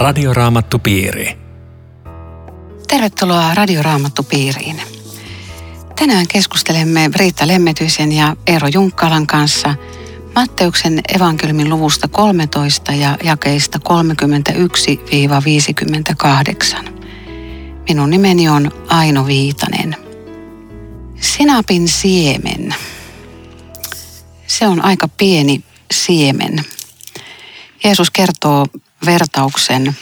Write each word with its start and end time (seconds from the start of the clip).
Radioraamattupiiri. 0.00 1.38
Tervetuloa 2.88 3.54
Radioraamattupiiriin. 3.54 4.82
Tänään 5.96 6.28
keskustelemme 6.28 7.10
Riitta 7.16 7.46
Lemmetyisen 7.46 8.12
ja 8.12 8.36
Eero 8.46 8.68
Junkkalan 8.68 9.26
kanssa 9.26 9.74
Matteuksen 10.34 11.00
evankeliumin 11.14 11.70
luvusta 11.70 12.08
13 12.08 12.92
ja 12.92 13.18
jakeista 13.24 13.78
31-58. 16.84 16.88
Minun 17.88 18.10
nimeni 18.10 18.48
on 18.48 18.70
Aino 18.88 19.26
Viitanen. 19.26 19.96
Sinapin 21.20 21.88
siemen. 21.88 22.74
Se 24.46 24.66
on 24.66 24.84
aika 24.84 25.08
pieni 25.08 25.64
siemen. 25.92 26.64
Jeesus 27.84 28.10
kertoo 28.10 28.66
vertauksen 29.06 29.96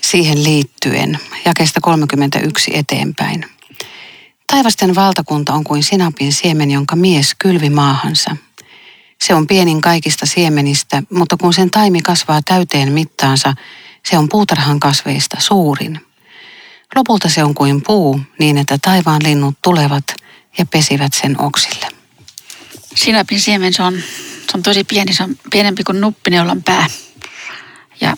siihen 0.00 0.44
liittyen 0.44 1.18
jakeesta 1.44 1.80
31 1.80 2.70
eteenpäin. 2.74 3.46
Taivasten 4.46 4.94
valtakunta 4.94 5.54
on 5.54 5.64
kuin 5.64 5.82
sinapin 5.82 6.32
siemen, 6.32 6.70
jonka 6.70 6.96
mies 6.96 7.34
kylvi 7.38 7.70
maahansa. 7.70 8.36
Se 9.20 9.34
on 9.34 9.46
pienin 9.46 9.80
kaikista 9.80 10.26
siemenistä, 10.26 11.02
mutta 11.10 11.36
kun 11.36 11.54
sen 11.54 11.70
taimi 11.70 12.02
kasvaa 12.02 12.40
täyteen 12.44 12.92
mittaansa, 12.92 13.54
se 14.10 14.18
on 14.18 14.28
puutarhan 14.28 14.80
kasveista 14.80 15.36
suurin. 15.40 16.00
Lopulta 16.94 17.28
se 17.28 17.44
on 17.44 17.54
kuin 17.54 17.82
puu, 17.82 18.20
niin 18.38 18.58
että 18.58 18.78
taivaan 18.82 19.22
linnut 19.22 19.54
tulevat 19.62 20.04
ja 20.58 20.66
pesivät 20.66 21.12
sen 21.12 21.40
oksille. 21.40 21.86
Sinapin 22.94 23.40
siemen, 23.40 23.72
se 23.72 23.82
on, 23.82 23.94
se 24.50 24.52
on 24.54 24.62
tosi 24.62 24.84
pieni, 24.84 25.14
se 25.14 25.22
on 25.22 25.36
pienempi 25.50 25.84
kuin 25.84 26.00
nuppineulan 26.00 26.62
pää. 26.62 26.86
Ja 28.00 28.16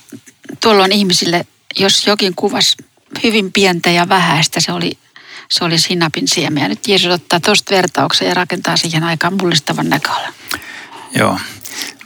tuolloin 0.61 0.93
ihmisille, 0.93 1.47
jos 1.79 2.07
jokin 2.07 2.35
kuvas 2.35 2.77
hyvin 3.23 3.53
pientä 3.53 3.91
ja 3.91 4.09
vähäistä, 4.09 4.61
se 4.61 4.73
oli, 4.73 4.99
se 5.51 5.65
oli 5.65 5.79
sinapin 5.79 6.29
siemen. 6.29 6.63
Ja 6.63 6.69
nyt 6.69 6.89
Jeesus 6.89 7.13
ottaa 7.13 7.41
tuosta 7.41 7.75
vertauksen 7.75 8.29
ja 8.29 8.35
rakentaa 8.35 8.77
siihen 8.77 9.05
aikaan 9.05 9.35
mullistavan 9.41 9.89
näköalan. 9.89 10.35
Joo, 11.15 11.39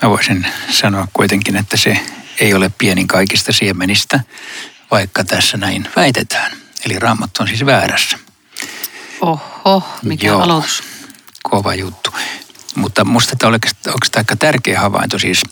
mä 0.03 0.11
voisin 0.11 0.47
sanoa 0.71 1.09
kuitenkin, 1.13 1.57
että 1.57 1.77
se 1.77 2.01
ei 2.41 2.55
ole 2.55 2.71
pienin 2.79 3.09
kaikista 3.09 3.53
siemenistä, 3.53 4.21
vaikka 4.91 5.25
tässä 5.25 5.57
näin 5.57 5.89
väitetään. 5.97 6.53
Eli 6.85 6.99
raamattu 6.99 7.43
on 7.43 7.49
siis 7.49 7.67
väärässä. 7.67 8.19
Oho, 9.21 9.89
mikä 10.03 10.27
Joo. 10.27 10.43
aloitus. 10.43 10.83
Kova 11.43 11.75
juttu. 11.75 12.11
Mutta 12.75 13.05
musta 13.05 13.37
tämä 13.37 13.49
on 13.49 13.55
oikeastaan 13.55 13.97
aika 14.21 14.37
tärkeä 14.37 14.81
havainto 14.81 15.19
siis 15.19 15.43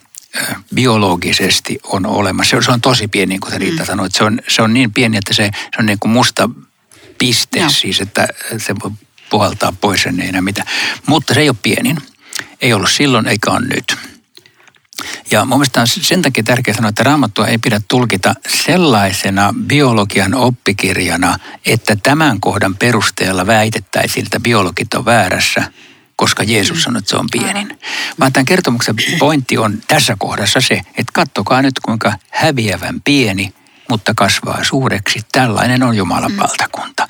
biologisesti 0.74 1.78
on 1.82 2.06
olemassa. 2.06 2.50
Se 2.50 2.56
on, 2.56 2.62
se 2.62 2.70
on 2.70 2.80
tosi 2.80 3.08
pieni, 3.08 3.28
niin 3.34 3.52
sä 3.52 3.58
Riitta 3.58 3.82
mm. 3.82 3.86
sanoit. 3.86 4.14
Se 4.14 4.24
on, 4.24 4.40
se 4.48 4.62
on 4.62 4.74
niin 4.74 4.92
pieni, 4.92 5.16
että 5.16 5.34
se, 5.34 5.50
se 5.54 5.76
on 5.78 5.86
niin 5.86 5.98
kuin 5.98 6.12
musta 6.12 6.50
piste 7.18 7.58
Joo. 7.58 7.70
siis, 7.70 8.00
että 8.00 8.28
se 8.58 8.74
voi 8.84 8.90
puhaltaa 9.30 9.72
pois 9.80 10.02
sen 10.02 10.20
ei 10.20 10.28
enää 10.28 10.40
mitään. 10.40 10.68
Mutta 11.06 11.34
se 11.34 11.40
ei 11.40 11.48
ole 11.48 11.56
pienin. 11.62 11.98
Ei 12.60 12.72
ollut 12.72 12.90
silloin 12.90 13.26
eikä 13.26 13.50
ole 13.50 13.60
nyt. 13.60 13.96
Ja 15.30 15.44
mun 15.44 15.58
mielestä 15.58 15.80
on 15.80 15.86
sen 15.86 16.22
takia 16.22 16.44
tärkeää 16.44 16.74
sanoa, 16.74 16.88
että 16.88 17.02
raamattua 17.02 17.46
ei 17.46 17.58
pidä 17.58 17.80
tulkita 17.88 18.34
sellaisena 18.66 19.54
biologian 19.66 20.34
oppikirjana, 20.34 21.38
että 21.66 21.96
tämän 22.02 22.40
kohdan 22.40 22.74
perusteella 22.74 23.46
väitettäisiin, 23.46 24.24
että 24.26 24.40
biologit 24.40 24.94
on 24.94 25.04
väärässä, 25.04 25.72
koska 26.16 26.42
Jeesus 26.42 26.82
sanoi, 26.82 26.98
että 26.98 27.10
se 27.10 27.16
on 27.16 27.28
pienin. 27.32 27.78
Vaan 28.20 28.32
tämän 28.32 28.44
kertomuksen 28.44 28.96
pointti 29.18 29.58
on 29.58 29.82
tässä 29.88 30.16
kohdassa 30.18 30.60
se, 30.60 30.74
että 30.74 31.12
kattokaa 31.12 31.62
nyt 31.62 31.80
kuinka 31.80 32.12
häviävän 32.30 33.00
pieni, 33.04 33.52
mutta 33.88 34.14
kasvaa 34.14 34.64
suureksi. 34.64 35.20
Tällainen 35.32 35.82
on 35.82 35.96
Jumalan 35.96 36.36
valtakunta. 36.36 37.06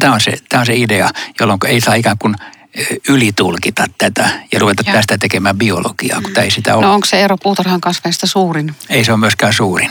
Tämä 0.00 0.14
on, 0.14 0.20
se, 0.20 0.36
tämä 0.48 0.60
on 0.60 0.66
se 0.66 0.74
idea, 0.76 1.10
jolloin 1.40 1.58
ei 1.66 1.80
saa 1.80 1.94
ikään 1.94 2.18
kuin 2.18 2.34
ylitulkita 3.08 3.86
tätä 3.98 4.30
ja 4.52 4.58
ruveta 4.58 4.82
Joo. 4.86 4.96
tästä 4.96 5.18
tekemään 5.18 5.58
biologiaa, 5.58 6.20
kun 6.20 6.32
tämä 6.32 6.44
ei 6.44 6.50
sitä 6.50 6.76
ole. 6.76 6.86
No 6.86 6.94
onko 6.94 7.06
se 7.06 7.20
ero 7.20 7.36
puutarhan 7.38 7.80
kasveista 7.80 8.26
suurin? 8.26 8.74
Ei 8.88 9.04
se 9.04 9.12
ole 9.12 9.20
myöskään 9.20 9.52
suurin. 9.52 9.90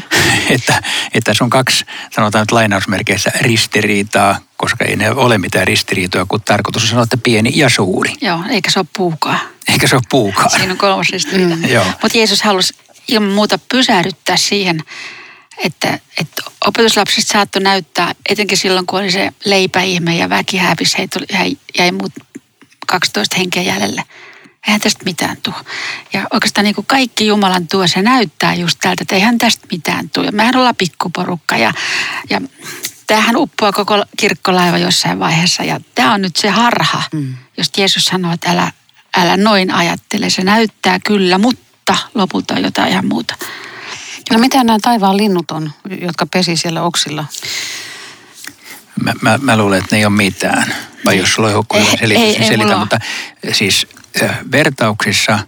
että, 0.50 0.82
että 1.14 1.34
se 1.34 1.44
on 1.44 1.50
kaksi, 1.50 1.84
sanotaan 2.10 2.42
nyt 2.42 2.52
lainausmerkeissä, 2.52 3.32
ristiriitaa, 3.40 4.38
koska 4.56 4.84
ei 4.84 4.96
ne 4.96 5.10
ole 5.10 5.38
mitään 5.38 5.66
ristiriitoja, 5.66 6.26
kun 6.28 6.40
tarkoitus 6.40 6.82
on 6.82 6.88
sanoa, 6.88 7.04
että 7.04 7.16
pieni 7.16 7.52
ja 7.54 7.68
suuri. 7.68 8.12
Joo, 8.20 8.40
eikä 8.50 8.70
se 8.70 8.78
ole 8.78 8.86
puukaa. 8.96 9.40
Eikä 9.68 9.86
se 9.86 9.96
ole 9.96 10.02
puukaan. 10.10 10.50
Siinä 10.50 10.72
on 10.72 10.78
kolmas 10.78 11.10
ristiriita. 11.10 11.56
Mm. 11.56 11.62
Mutta 12.02 12.18
Jeesus 12.18 12.42
halusi 12.42 12.74
ilman 13.08 13.30
muuta 13.30 13.58
pysähdyttää 13.72 14.36
siihen, 14.36 14.80
että, 15.58 15.98
että 16.20 16.41
opetuslapset 16.66 17.26
saattoi 17.26 17.62
näyttää, 17.62 18.14
etenkin 18.28 18.58
silloin 18.58 18.86
kun 18.86 19.00
oli 19.00 19.10
se 19.10 19.32
leipäihme 19.44 20.16
ja 20.16 20.28
väki 20.28 20.56
hävisi, 20.56 20.98
heitä 20.98 21.20
jäi, 21.32 21.56
jäi 21.78 21.92
muut 21.92 22.12
12 22.86 23.36
henkeä 23.36 23.62
jäljelle. 23.62 24.02
Eihän 24.66 24.80
tästä 24.80 25.04
mitään 25.04 25.36
tule. 25.42 25.56
Ja 26.12 26.26
oikeastaan 26.32 26.64
niin 26.64 26.74
kuin 26.74 26.86
kaikki 26.86 27.26
Jumalan 27.26 27.68
tuo, 27.68 27.86
se 27.86 28.02
näyttää 28.02 28.54
just 28.54 28.78
tältä, 28.82 29.02
että 29.02 29.14
eihän 29.14 29.38
tästä 29.38 29.66
mitään 29.72 30.10
tule. 30.10 30.26
Ja 30.26 30.32
mehän 30.32 30.56
ollaan 30.56 30.76
pikkuporukka 30.76 31.56
ja, 31.56 31.72
ja 32.30 32.40
tämähän 33.06 33.36
uppoaa 33.36 33.72
koko 33.72 34.04
kirkkolaiva 34.16 34.78
jossain 34.78 35.18
vaiheessa. 35.18 35.64
Ja 35.64 35.80
tämä 35.94 36.14
on 36.14 36.22
nyt 36.22 36.36
se 36.36 36.48
harha, 36.48 37.02
mm. 37.12 37.34
jos 37.56 37.70
Jeesus 37.76 38.04
sanoo, 38.04 38.32
että 38.32 38.50
älä, 38.50 38.72
älä 39.16 39.36
noin 39.36 39.70
ajattele. 39.74 40.30
Se 40.30 40.44
näyttää 40.44 40.98
kyllä, 41.00 41.38
mutta 41.38 41.96
lopulta 42.14 42.54
on 42.54 42.62
jotain 42.62 42.92
ihan 42.92 43.06
muuta. 43.06 43.34
No 44.30 44.38
mitä 44.38 44.64
nämä 44.64 44.78
taivaan 44.82 45.16
linnut 45.16 45.50
on, 45.50 45.72
jotka 46.00 46.26
pesi 46.26 46.56
siellä 46.56 46.82
oksilla? 46.82 47.24
Mä, 49.02 49.12
mä, 49.22 49.38
mä 49.42 49.56
luulen, 49.56 49.78
että 49.78 49.96
ne 49.96 49.98
ei 50.00 50.06
ole 50.06 50.14
mitään. 50.16 50.74
Vai 51.04 51.18
jos 51.18 51.34
sulla 51.34 51.48
on 51.48 51.54
joku 51.54 51.76
Ei, 51.76 51.84
selitys, 51.84 52.22
ei, 52.22 52.30
niin 52.32 52.42
ei 52.42 52.48
selitä. 52.48 52.64
mulla 52.64 52.78
Mutta 52.78 52.98
siis 53.52 53.86
vertauksissa 54.52 55.38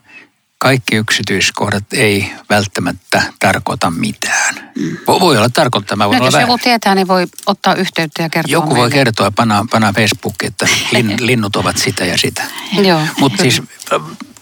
kaikki 0.58 0.96
yksityiskohdat 0.96 1.84
ei 1.92 2.32
välttämättä 2.50 3.22
tarkoita 3.40 3.90
mitään. 3.90 4.72
Mm. 4.78 4.96
Voi 5.06 5.36
olla 5.36 5.48
tarkoittaa, 5.48 5.96
mä 5.96 6.08
voin 6.08 6.18
No, 6.18 6.24
olla 6.26 6.40
jos 6.40 6.48
joku 6.48 6.58
tietää, 6.58 6.94
niin 6.94 7.08
voi 7.08 7.26
ottaa 7.46 7.74
yhteyttä 7.74 8.22
ja 8.22 8.28
kertoa 8.28 8.52
Joku 8.52 8.68
voi 8.68 8.76
meille. 8.76 8.90
kertoa, 8.90 9.30
panaa, 9.30 9.66
panaa 9.70 9.92
Facebookiin, 9.92 10.48
että 10.52 10.66
lin, 10.92 11.16
linnut 11.26 11.56
ovat 11.56 11.76
sitä 11.78 12.04
ja 12.04 12.18
sitä. 12.18 12.42
Joo. 12.82 13.00
Mutta 13.20 13.42
siis 13.42 13.62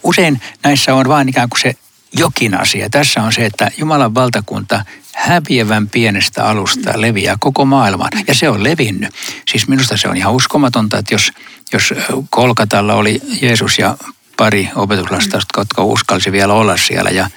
usein 0.03 0.41
näissä 0.63 0.95
on 0.95 1.07
vain 1.07 1.29
ikään 1.29 1.49
kuin 1.49 1.61
se 1.61 1.73
jokin 2.13 2.59
asia. 2.59 2.89
Tässä 2.89 3.23
on 3.23 3.33
se, 3.33 3.45
että 3.45 3.71
Jumalan 3.77 4.15
valtakunta 4.15 4.85
häviävän 5.13 5.89
pienestä 5.89 6.45
alusta 6.45 7.01
leviää 7.01 7.35
koko 7.39 7.65
maailmaan. 7.65 8.11
Ja 8.27 8.35
se 8.35 8.49
on 8.49 8.63
levinnyt. 8.63 9.13
Siis 9.51 9.67
minusta 9.67 9.97
se 9.97 10.07
on 10.07 10.17
ihan 10.17 10.33
uskomatonta, 10.33 10.97
että 10.97 11.13
jos, 11.13 11.31
jos 11.73 11.93
Kolkatalla 12.29 12.93
oli 12.93 13.21
Jeesus 13.41 13.79
ja 13.79 13.97
pari 14.37 14.69
opetuslasta, 14.75 15.39
jotka 15.57 15.83
uskalsi 15.83 16.31
vielä 16.31 16.53
olla 16.53 16.77
siellä 16.77 17.09
ja, 17.09 17.29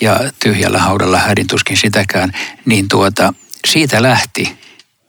ja 0.00 0.20
tyhjällä 0.42 0.78
haudalla 0.78 1.18
hädin 1.18 1.46
tuskin 1.46 1.76
sitäkään, 1.76 2.32
niin 2.64 2.88
tuota, 2.88 3.34
siitä 3.66 4.02
lähti 4.02 4.58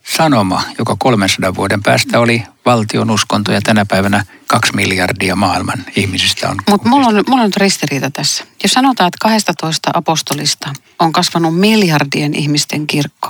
sanoma, 0.03 0.63
joka 0.79 0.95
300 0.99 1.55
vuoden 1.55 1.83
päästä 1.83 2.19
oli 2.19 2.43
valtion 2.65 3.11
uskonto 3.11 3.51
ja 3.51 3.61
tänä 3.61 3.85
päivänä 3.85 4.25
kaksi 4.47 4.73
miljardia 4.75 5.35
maailman 5.35 5.85
ihmisistä 5.95 6.49
on. 6.49 6.57
Mutta 6.69 6.89
mulla 6.89 7.07
on, 7.07 7.23
mulla 7.27 7.41
on 7.41 7.47
nyt 7.47 7.57
ristiriita 7.57 8.11
tässä. 8.11 8.43
Jos 8.63 8.71
sanotaan, 8.71 9.07
että 9.07 9.17
12 9.21 9.91
apostolista 9.93 10.73
on 10.99 11.11
kasvanut 11.11 11.59
miljardien 11.59 12.33
ihmisten 12.33 12.87
kirkko. 12.87 13.29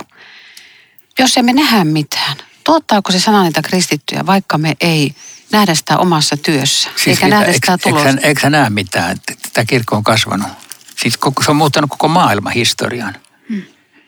Jos 1.18 1.36
emme 1.36 1.52
nähdä 1.52 1.84
mitään, 1.84 2.36
tuottaako 2.64 3.12
se 3.12 3.20
sana 3.20 3.42
niitä 3.42 3.62
kristittyjä, 3.62 4.26
vaikka 4.26 4.58
me 4.58 4.76
ei 4.80 5.14
nähdä 5.52 5.74
sitä 5.74 5.98
omassa 5.98 6.36
työssä, 6.36 6.90
siis 6.96 7.08
eikä 7.08 7.28
nähdä 7.28 7.52
sitä 7.52 7.78
tulosta? 7.78 8.08
eikö, 8.08 8.26
eikö 8.26 8.50
näe 8.50 8.70
mitään, 8.70 9.10
että 9.10 9.34
tämä 9.52 9.64
kirkko 9.64 9.96
on 9.96 10.04
kasvanut? 10.04 10.48
Siis 10.96 11.16
koko, 11.16 11.42
se 11.42 11.50
on 11.50 11.56
muuttanut 11.56 11.90
koko 11.90 12.08
maailman 12.08 12.52
historian. 12.52 13.16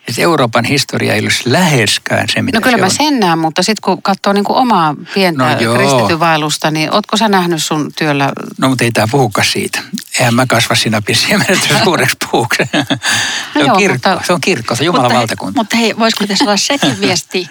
Hmm. 0.07 0.15
Siis 0.15 0.19
Euroopan 0.19 0.65
historia 0.65 1.15
ei 1.15 1.21
olisi 1.21 1.43
läheskään 1.53 2.29
se, 2.33 2.43
mitä 2.43 2.59
No 2.59 2.63
kyllä 2.63 2.77
se 2.77 2.81
mä 2.81 2.87
on. 2.87 2.91
sen 2.91 3.21
näen, 3.21 3.39
mutta 3.39 3.63
sitten 3.63 3.81
kun 3.83 4.03
katsoo 4.03 4.33
niinku 4.33 4.57
omaa 4.57 4.95
pientä 5.15 5.45
No 5.45 5.61
joo. 5.61 5.75
kristityn 5.77 6.21
vaellusta, 6.21 6.71
niin 6.71 6.93
ootko 6.95 7.17
sä 7.17 7.29
nähnyt 7.29 7.65
sun 7.65 7.93
työllä? 7.99 8.33
No 8.59 8.69
mutta 8.69 8.85
ei 8.85 8.93
tämä 8.93 9.07
puhukaan 9.11 9.47
siitä. 9.47 9.83
Eihän 10.19 10.35
mä 10.35 10.47
kasva 10.47 10.75
sinä 10.75 11.03
siemenestä 11.13 11.85
suureksi 11.85 12.17
puuksi. 12.31 12.63
se, 12.73 13.59
on 13.59 13.67
joo, 13.67 13.77
kirkko, 13.77 14.09
mutta- 14.11 14.27
se 14.27 14.33
on 14.33 14.41
kirkko, 14.41 14.75
se 14.77 14.83
on 14.83 14.87
Jumalan 14.87 15.05
mutta, 15.05 15.19
valtakunta. 15.19 15.61
Mutta 15.61 15.77
hei, 15.77 15.97
voisiko 15.99 16.27
tässä 16.27 16.45
olla 16.45 16.57
sekin 16.57 17.01
viesti, 17.07 17.51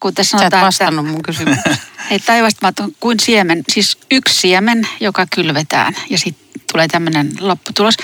kun 0.00 0.14
tässä 0.14 0.30
Sä 0.30 0.36
et 0.36 0.40
sanotaan, 0.40 0.66
vastannut 0.66 1.06
mun 1.06 1.22
kysymykseen. 1.22 1.76
Ei 2.10 2.18
taivastamaton 2.18 2.90
kuin 3.00 3.20
siemen, 3.20 3.64
siis 3.72 3.98
yksi 4.10 4.34
siemen, 4.40 4.88
joka 5.00 5.26
kylvetään 5.34 5.96
ja 6.10 6.18
sitten 6.18 6.46
tulee 6.72 6.88
tämmöinen 6.88 7.30
lopputulos. 7.40 7.94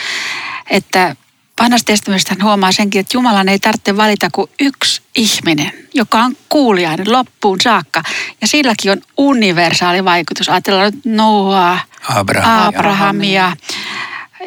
Että 0.70 1.16
vanhassa 1.62 1.84
testamentissa 1.84 2.34
hän 2.34 2.42
huomaa 2.42 2.72
senkin, 2.72 3.00
että 3.00 3.16
Jumalan 3.16 3.48
ei 3.48 3.58
tarvitse 3.58 3.96
valita 3.96 4.28
kuin 4.32 4.50
yksi 4.60 5.02
ihminen, 5.16 5.72
joka 5.94 6.18
on 6.18 6.36
kuulijainen 6.48 7.12
loppuun 7.12 7.60
saakka. 7.60 8.02
Ja 8.40 8.46
silläkin 8.46 8.90
on 8.90 9.02
universaali 9.16 10.04
vaikutus. 10.04 10.48
Ajatellaan 10.48 10.92
nyt 10.92 11.04
Noaa, 11.04 11.80
Abraham. 12.08 12.68
Abrahamia 12.68 13.56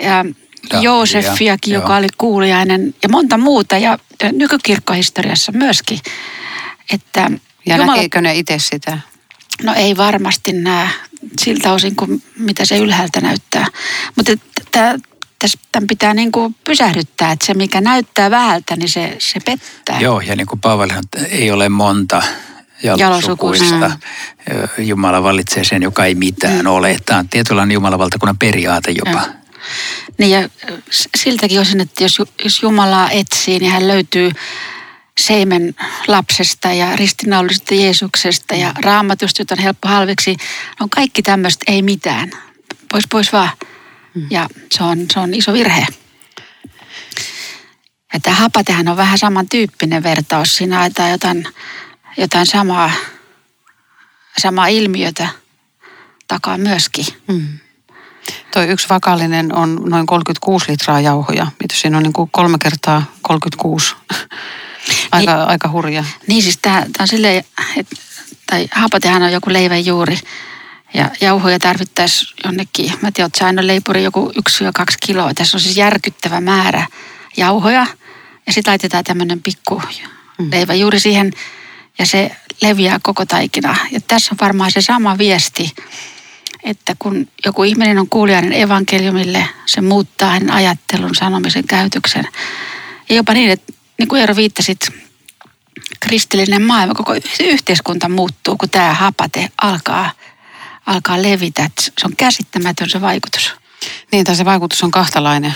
ja 0.01 0.25
Joosefiakin, 0.81 1.73
joka 1.73 1.95
oli 1.95 2.07
kuuliainen 2.17 2.95
ja 3.03 3.09
monta 3.09 3.37
muuta 3.37 3.77
ja 3.77 3.99
nykykirkkohistoriassa 4.31 5.51
myöskin. 5.51 5.99
Että 6.93 7.31
ja 7.65 7.75
Jumala... 7.75 7.95
näkeekö 7.95 8.21
ne 8.21 8.35
itse 8.35 8.59
sitä? 8.59 8.99
No 9.63 9.73
ei 9.73 9.97
varmasti 9.97 10.53
näe 10.53 10.89
siltä 11.41 11.73
osin 11.73 11.95
kuin 11.95 12.23
mitä 12.39 12.65
se 12.65 12.77
ylhäältä 12.77 13.21
näyttää. 13.21 13.67
Mutta 14.15 14.31
tämän 15.71 15.87
pitää 15.87 16.13
niin 16.13 16.31
kuin 16.31 16.55
pysähdyttää, 16.63 17.31
että 17.31 17.45
se 17.45 17.53
mikä 17.53 17.81
näyttää 17.81 18.31
vähältä, 18.31 18.75
niin 18.75 18.89
se, 18.89 19.15
se 19.19 19.39
pettää. 19.45 19.99
Joo, 19.99 20.19
ja 20.19 20.35
niin 20.35 20.47
kuin 20.47 20.61
Paavali 20.61 20.89
sanoi, 20.89 21.29
ei 21.29 21.51
ole 21.51 21.69
monta 21.69 22.23
jalosukuista. 22.83 23.91
Jumala 24.77 25.23
valitsee 25.23 25.63
sen, 25.63 25.83
joka 25.83 26.05
ei 26.05 26.15
mitään 26.15 26.59
mm. 26.59 26.65
ole. 26.65 26.97
Tämä 27.05 27.19
on 27.19 27.29
tietynlainen 27.29 27.73
Jumalan 27.73 27.99
valtakunnan 27.99 28.37
periaate 28.37 28.91
jopa. 28.91 29.11
Ja. 29.11 29.33
Niin 30.17 30.31
ja 30.31 30.49
siltäkin 31.17 31.59
osin, 31.59 31.81
että 31.81 32.03
jos, 32.03 32.21
jos 32.43 32.63
Jumalaa 32.63 33.09
etsii, 33.11 33.59
niin 33.59 33.71
hän 33.71 33.87
löytyy 33.87 34.31
seimen 35.19 35.75
lapsesta 36.07 36.73
ja 36.73 36.95
ristinnaullisesta 36.95 37.73
Jeesuksesta 37.73 38.55
ja 38.55 38.73
raamatusta, 38.83 39.41
jota 39.41 39.55
on 39.57 39.63
helppo 39.63 39.87
halveksi. 39.87 40.37
On 40.79 40.89
kaikki 40.89 41.21
tämmöistä 41.21 41.63
ei 41.67 41.81
mitään. 41.81 42.31
Pois 42.91 43.05
pois 43.11 43.33
vaan. 43.33 43.49
Ja 44.29 44.49
se 44.71 44.83
on, 44.83 45.05
se 45.13 45.19
on 45.19 45.33
iso 45.33 45.53
virhe. 45.53 45.87
Ja 48.13 48.19
tämä 48.19 48.35
hapatehän 48.35 48.87
on 48.87 48.97
vähän 48.97 49.17
samantyyppinen 49.17 50.03
vertaus. 50.03 50.55
Siinä 50.55 50.79
ajetaan 50.81 51.11
jotain, 51.11 51.47
jotain 52.17 52.45
samaa, 52.45 52.91
samaa 54.37 54.67
ilmiötä 54.67 55.27
takaa 56.27 56.57
myöskin. 56.57 57.05
Mm. 57.27 57.59
Toi 58.51 58.67
yksi 58.67 58.89
vakallinen 58.89 59.55
on 59.55 59.81
noin 59.85 60.05
36 60.05 60.71
litraa 60.71 60.99
jauhoja. 60.99 61.47
Mitä 61.59 61.75
siinä 61.77 61.97
on 61.97 62.03
niin 62.03 62.13
kuin 62.13 62.29
kolme 62.31 62.57
kertaa 62.63 63.11
36? 63.21 63.95
aika, 65.11 65.35
niin, 65.35 65.47
aika 65.47 65.69
hurja. 65.69 66.03
Niin 66.27 66.43
siis 66.43 66.57
tämä 66.57 66.85
on 66.99 67.07
silleen, 67.07 67.45
että 67.77 67.95
tai 68.47 68.67
hapatehan 68.71 69.23
on 69.23 69.31
joku 69.31 69.53
leivän 69.53 69.85
juuri. 69.85 70.17
Ja 70.95 71.11
jauhoja 71.21 71.59
tarvittaisiin 71.59 72.33
jonnekin, 72.43 72.93
mä 73.01 73.11
tiedän, 73.11 73.27
että 73.27 73.45
aina 73.45 73.67
leipuri 73.67 74.03
joku 74.03 74.31
yksi 74.37 74.63
ja 74.63 74.71
kaksi 74.73 74.97
kiloa. 75.05 75.33
Tässä 75.33 75.57
on 75.57 75.61
siis 75.61 75.77
järkyttävä 75.77 76.41
määrä 76.41 76.87
jauhoja. 77.37 77.87
Ja 78.47 78.53
sitten 78.53 78.71
laitetaan 78.71 79.03
tämmöinen 79.03 79.41
pikku 79.41 79.81
mm. 80.39 80.51
leivä 80.51 80.73
juuri 80.73 80.99
siihen 80.99 81.31
ja 81.99 82.05
se 82.05 82.31
leviää 82.61 82.99
koko 83.03 83.25
taikina. 83.25 83.75
Ja 83.91 84.01
tässä 84.07 84.29
on 84.31 84.37
varmaan 84.41 84.71
se 84.71 84.81
sama 84.81 85.17
viesti, 85.17 85.71
että 86.63 86.95
kun 86.99 87.27
joku 87.45 87.63
ihminen 87.63 87.99
on 87.99 88.09
kuulijainen 88.09 88.53
evankeliumille, 88.53 89.47
se 89.65 89.81
muuttaa 89.81 90.29
hänen 90.29 90.51
ajattelun, 90.51 91.15
sanomisen, 91.15 91.67
käytöksen. 91.67 92.27
Ja 93.09 93.15
jopa 93.15 93.33
niin, 93.33 93.51
että 93.51 93.73
niin 93.97 94.07
kuin 94.07 94.21
Eero 94.21 94.35
viittasit, 94.35 94.79
kristillinen 95.99 96.61
maailma, 96.61 96.93
koko 96.93 97.13
yhteiskunta 97.39 98.09
muuttuu, 98.09 98.57
kun 98.57 98.69
tämä 98.69 98.93
hapate 98.93 99.49
alkaa, 99.61 100.11
alkaa 100.85 101.21
levitä. 101.21 101.69
se 101.79 101.91
on 102.05 102.15
käsittämätön 102.15 102.89
se 102.89 103.01
vaikutus. 103.01 103.53
Niin, 104.11 104.25
tai 104.25 104.35
se 104.35 104.45
vaikutus 104.45 104.83
on 104.83 104.91
kahtalainen. 104.91 105.55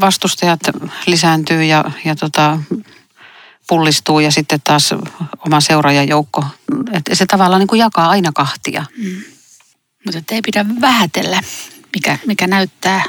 Vastustajat 0.00 0.60
lisääntyy 1.06 1.64
ja, 1.64 1.84
ja 2.04 2.16
tota, 2.16 2.58
pullistuu 3.68 4.20
ja 4.20 4.30
sitten 4.30 4.60
taas 4.64 4.94
oma 5.46 5.60
seuraajajoukko. 5.60 6.44
Et 6.92 7.02
se 7.12 7.26
tavallaan 7.26 7.60
niin 7.60 7.68
kuin 7.68 7.78
jakaa 7.78 8.10
aina 8.10 8.32
kahtia. 8.34 8.84
Mm. 8.96 9.22
Mutta 10.04 10.34
ei 10.34 10.40
pidä 10.42 10.66
vähätellä, 10.80 11.42
mikä, 11.94 12.18
mikä 12.26 12.46
näyttää 12.46 13.04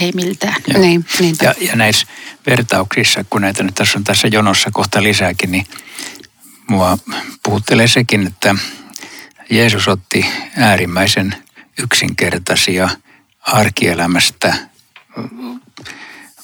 ei 0.00 0.12
miltään. 0.12 0.62
Ja, 0.66 0.78
niin, 0.78 1.04
ja, 1.42 1.54
ja 1.60 1.76
näissä 1.76 2.06
vertauksissa, 2.46 3.24
kun 3.30 3.40
näitä 3.40 3.62
nyt 3.62 3.74
tässä 3.74 3.98
on 3.98 4.04
tässä 4.04 4.28
jonossa 4.28 4.70
kohta 4.72 5.02
lisääkin, 5.02 5.52
niin 5.52 5.66
mua 6.68 6.98
puhuttelee 7.42 7.88
sekin, 7.88 8.26
että 8.26 8.54
Jeesus 9.52 9.88
otti 9.88 10.26
äärimmäisen 10.56 11.34
yksinkertaisia 11.82 12.88
arkielämästä 13.40 14.54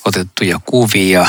otettuja 0.05 0.61
kuvia 0.65 1.27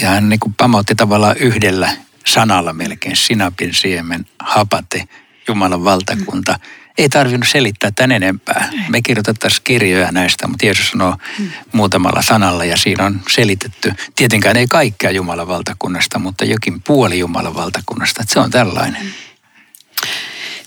ja 0.00 0.08
hän 0.08 0.28
niin 0.28 0.40
kuin 0.40 0.54
pamautti 0.54 0.94
tavallaan 0.94 1.36
yhdellä 1.36 1.90
sanalla 2.26 2.72
melkein 2.72 3.16
sinapin 3.16 3.74
siemen, 3.74 4.26
hapate, 4.38 5.08
Jumalan 5.48 5.84
valtakunta. 5.84 6.52
Mm 6.52 6.86
ei 6.98 7.08
tarvinnut 7.08 7.48
selittää 7.48 7.90
tämän 7.90 8.12
enempää. 8.12 8.70
Me 8.88 9.02
kirjoitettaisiin 9.02 9.62
kirjoja 9.64 10.12
näistä, 10.12 10.46
mutta 10.46 10.66
Jeesus 10.66 10.90
sanoo 10.90 11.16
hmm. 11.38 11.50
muutamalla 11.72 12.22
sanalla 12.22 12.64
ja 12.64 12.76
siinä 12.76 13.04
on 13.04 13.20
selitetty. 13.30 13.92
Tietenkään 14.14 14.56
ei 14.56 14.66
kaikkea 14.66 15.10
Jumalan 15.10 15.48
valtakunnasta, 15.48 16.18
mutta 16.18 16.44
jokin 16.44 16.82
puoli 16.82 17.18
Jumalan 17.18 17.54
valtakunnasta. 17.54 18.22
Että 18.22 18.32
se 18.32 18.40
on 18.40 18.50
tällainen. 18.50 19.02
Hmm. 19.02 19.10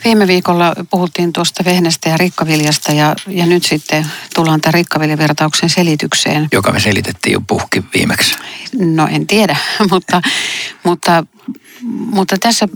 Viime 0.03 0.27
viikolla 0.27 0.75
puhuttiin 0.89 1.33
tuosta 1.33 1.65
vehnästä 1.65 2.09
ja 2.09 2.17
rikkaviljasta 2.17 2.91
ja, 2.91 3.15
ja 3.27 3.45
nyt 3.45 3.63
sitten 3.63 4.07
tullaan 4.35 4.61
tämän 4.61 4.73
rikkaviljavertauksen 4.73 5.69
selitykseen. 5.69 6.47
Joka 6.51 6.71
me 6.71 6.79
selitettiin 6.79 7.33
jo 7.33 7.41
puhki 7.41 7.83
viimeksi. 7.93 8.35
No 8.79 9.07
en 9.11 9.27
tiedä, 9.27 9.55
mutta, 9.91 10.21
mutta, 10.83 11.23
mutta 12.11 12.37
tässä 12.37 12.67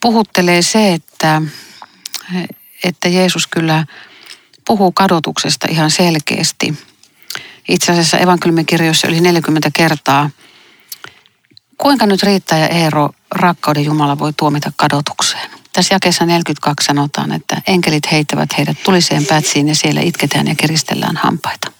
puhuttelee 0.00 0.62
se, 0.62 0.92
että 0.92 1.42
että 2.84 3.08
Jeesus 3.08 3.46
kyllä 3.46 3.86
puhuu 4.66 4.92
kadotuksesta 4.92 5.66
ihan 5.70 5.90
selkeästi. 5.90 6.78
Itse 7.68 7.92
asiassa 7.92 8.18
evankeliumin 8.18 8.66
kirjoissa 8.66 9.08
yli 9.08 9.20
40 9.20 9.70
kertaa. 9.74 10.30
Kuinka 11.78 12.06
nyt 12.06 12.22
riittää 12.22 12.58
ja 12.58 12.68
Eero 12.68 13.10
rakkauden 13.30 13.84
Jumala 13.84 14.18
voi 14.18 14.32
tuomita 14.32 14.72
kadotukseen? 14.76 15.57
Tässä 15.78 15.94
jakeessa 15.94 16.26
42 16.26 16.86
sanotaan, 16.86 17.32
että 17.32 17.62
enkelit 17.66 18.12
heittävät 18.12 18.58
heidät 18.58 18.82
tuliseen 18.82 19.26
pätsiin 19.26 19.68
ja 19.68 19.74
siellä 19.74 20.00
itketään 20.00 20.46
ja 20.46 20.54
kiristellään 20.54 21.16
hampaita. 21.16 21.72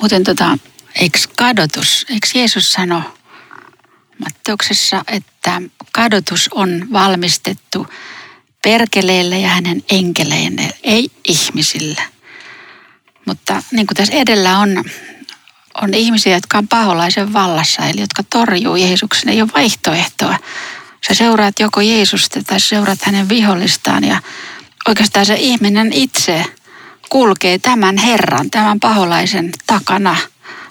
Muuten 0.00 0.24
tota, 0.24 0.58
eikö 0.94 1.18
kadotus, 1.36 2.06
eikö 2.10 2.26
Jeesus 2.34 2.72
sano 2.72 3.02
Matteuksessa, 4.18 5.04
että 5.08 5.62
kadotus 5.92 6.48
on 6.54 6.86
valmistettu 6.92 7.86
perkeleelle 8.62 9.38
ja 9.38 9.48
hänen 9.48 9.82
enkeleille, 9.90 10.70
ei 10.82 11.10
ihmisille. 11.28 12.02
Mutta 13.24 13.62
niin 13.70 13.86
kuin 13.86 13.96
tässä 13.96 14.14
edellä 14.14 14.58
on, 14.58 14.84
on 15.82 15.94
ihmisiä, 15.94 16.34
jotka 16.34 16.58
on 16.58 16.68
paholaisen 16.68 17.32
vallassa, 17.32 17.82
eli 17.82 18.00
jotka 18.00 18.22
torjuu 18.22 18.76
Jeesuksen, 18.76 19.28
ei 19.28 19.42
ole 19.42 19.50
vaihtoehtoa. 19.54 20.38
Sä 21.08 21.14
seuraat 21.14 21.60
joko 21.60 21.80
Jeesusta 21.80 22.42
tai 22.42 22.60
seuraat 22.60 22.98
hänen 23.02 23.28
vihollistaan 23.28 24.04
ja 24.04 24.22
oikeastaan 24.88 25.26
se 25.26 25.34
ihminen 25.34 25.92
itse 25.92 26.44
kulkee 27.08 27.58
tämän 27.58 27.96
Herran, 27.96 28.50
tämän 28.50 28.80
paholaisen 28.80 29.50
takana– 29.66 30.16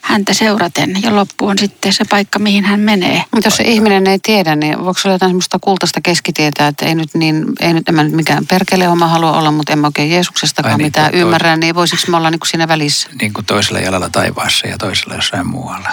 häntä 0.06 0.34
seuraten 0.34 1.04
ja 1.04 1.16
loppu 1.16 1.48
on 1.48 1.58
sitten 1.58 1.94
se 1.94 2.06
paikka, 2.10 2.40
mihin 2.40 2.66
hän 2.66 2.80
menee. 2.80 3.24
Mutta 3.32 3.48
jos 3.48 3.56
se 3.56 3.64
ihminen 3.64 4.08
ei 4.08 4.20
tiedä, 4.24 4.56
niin 4.56 4.78
voiko 4.78 5.00
olla 5.06 5.16
jotain 5.16 5.30
semmoista 5.30 5.60
kultaista 5.62 6.02
keskitietä, 6.02 6.68
että 6.68 6.86
ei 6.86 6.96
nyt, 6.96 7.10
niin, 7.14 7.46
ei 7.60 7.74
nyt 7.74 7.90
en 7.90 7.96
mä 7.96 8.04
nyt 8.04 8.14
mikään 8.14 8.48
perkele 8.48 8.88
oma 8.88 9.08
halua 9.08 9.38
olla, 9.38 9.52
mutta 9.52 9.74
en 9.74 9.80
mä 9.80 9.88
oikein 9.88 10.12
Jeesuksestakaan 10.12 10.78
niin 10.78 10.86
mitään 10.86 11.14
ymmärrä, 11.14 11.56
niin 11.56 11.76
voisiko 11.76 12.02
me 12.08 12.18
olla 12.18 12.32
niin 12.32 12.40
kuin 12.40 12.50
siinä 12.50 12.68
välissä? 12.68 13.10
Niin 13.22 13.34
kuin 13.34 13.46
toisella 13.46 13.80
jalalla 13.80 14.10
taivaassa 14.10 14.68
ja 14.68 14.78
toisella 14.78 15.16
jossain 15.16 15.48
muualla. 15.48 15.90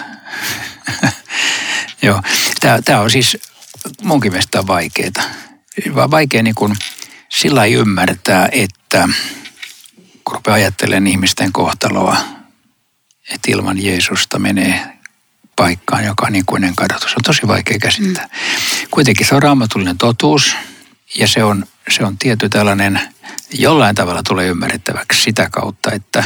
Joo, 2.02 2.22
tämä 2.84 3.00
on 3.00 3.10
siis 3.10 3.38
munkin 4.02 4.32
mielestä 4.32 4.66
vaikeaa. 4.66 5.24
Vaan 5.94 6.10
vaikea 6.10 6.42
niin 6.42 6.54
kuin 6.54 6.76
sillä 7.28 7.64
ymmärtää, 7.64 8.48
että 8.52 9.08
kun 10.24 10.34
rupeaa 10.34 10.54
ajattelemaan 10.54 11.06
ihmisten 11.06 11.52
kohtaloa, 11.52 12.16
että 13.30 13.50
ilman 13.52 13.84
Jeesusta 13.84 14.38
menee 14.38 14.98
paikkaan, 15.56 16.04
joka 16.04 16.26
on 16.26 16.34
ikuinen 16.34 16.76
kadotus. 16.76 17.14
On 17.16 17.22
tosi 17.24 17.48
vaikea 17.48 17.78
käsittää. 17.78 18.24
Mm. 18.24 18.88
Kuitenkin 18.90 19.26
se 19.26 19.34
on 19.34 19.42
raamatullinen 19.42 19.98
totuus 19.98 20.56
ja 21.18 21.28
se 21.28 21.44
on, 21.44 21.66
se 21.88 22.04
on 22.04 22.18
tietty 22.18 22.48
tällainen, 22.48 23.00
jollain 23.52 23.94
tavalla 23.94 24.22
tulee 24.22 24.48
ymmärrettäväksi 24.48 25.22
sitä 25.22 25.48
kautta, 25.50 25.92
että, 25.92 26.24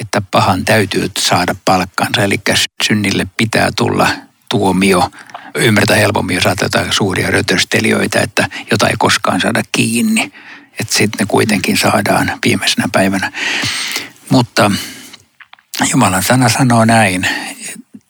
että 0.00 0.22
pahan 0.30 0.64
täytyy 0.64 1.10
saada 1.18 1.54
palkkansa. 1.64 2.22
Eli 2.22 2.40
synnille 2.82 3.26
pitää 3.36 3.70
tulla 3.76 4.08
tuomio. 4.48 5.10
Ymmärtää 5.54 5.96
helpommin, 5.96 6.34
jos 6.34 6.46
ajatellaan 6.46 6.92
suuria 6.92 7.30
rötöstelijöitä, 7.30 8.20
että 8.20 8.48
jota 8.70 8.88
ei 8.88 8.94
koskaan 8.98 9.40
saada 9.40 9.62
kiinni. 9.72 10.32
Että 10.80 10.96
sitten 10.96 11.18
ne 11.18 11.26
kuitenkin 11.26 11.76
saadaan 11.76 12.38
viimeisenä 12.44 12.88
päivänä. 12.92 13.32
Mutta 14.30 14.70
Jumalan 15.90 16.22
sana 16.22 16.48
sanoo 16.48 16.84
näin. 16.84 17.28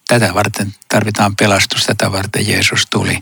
Tätä 0.08 0.34
varten 0.34 0.74
tarvitaan 0.88 1.36
pelastus, 1.36 1.86
tätä 1.86 2.12
varten 2.12 2.48
Jeesus 2.48 2.86
tuli. 2.90 3.18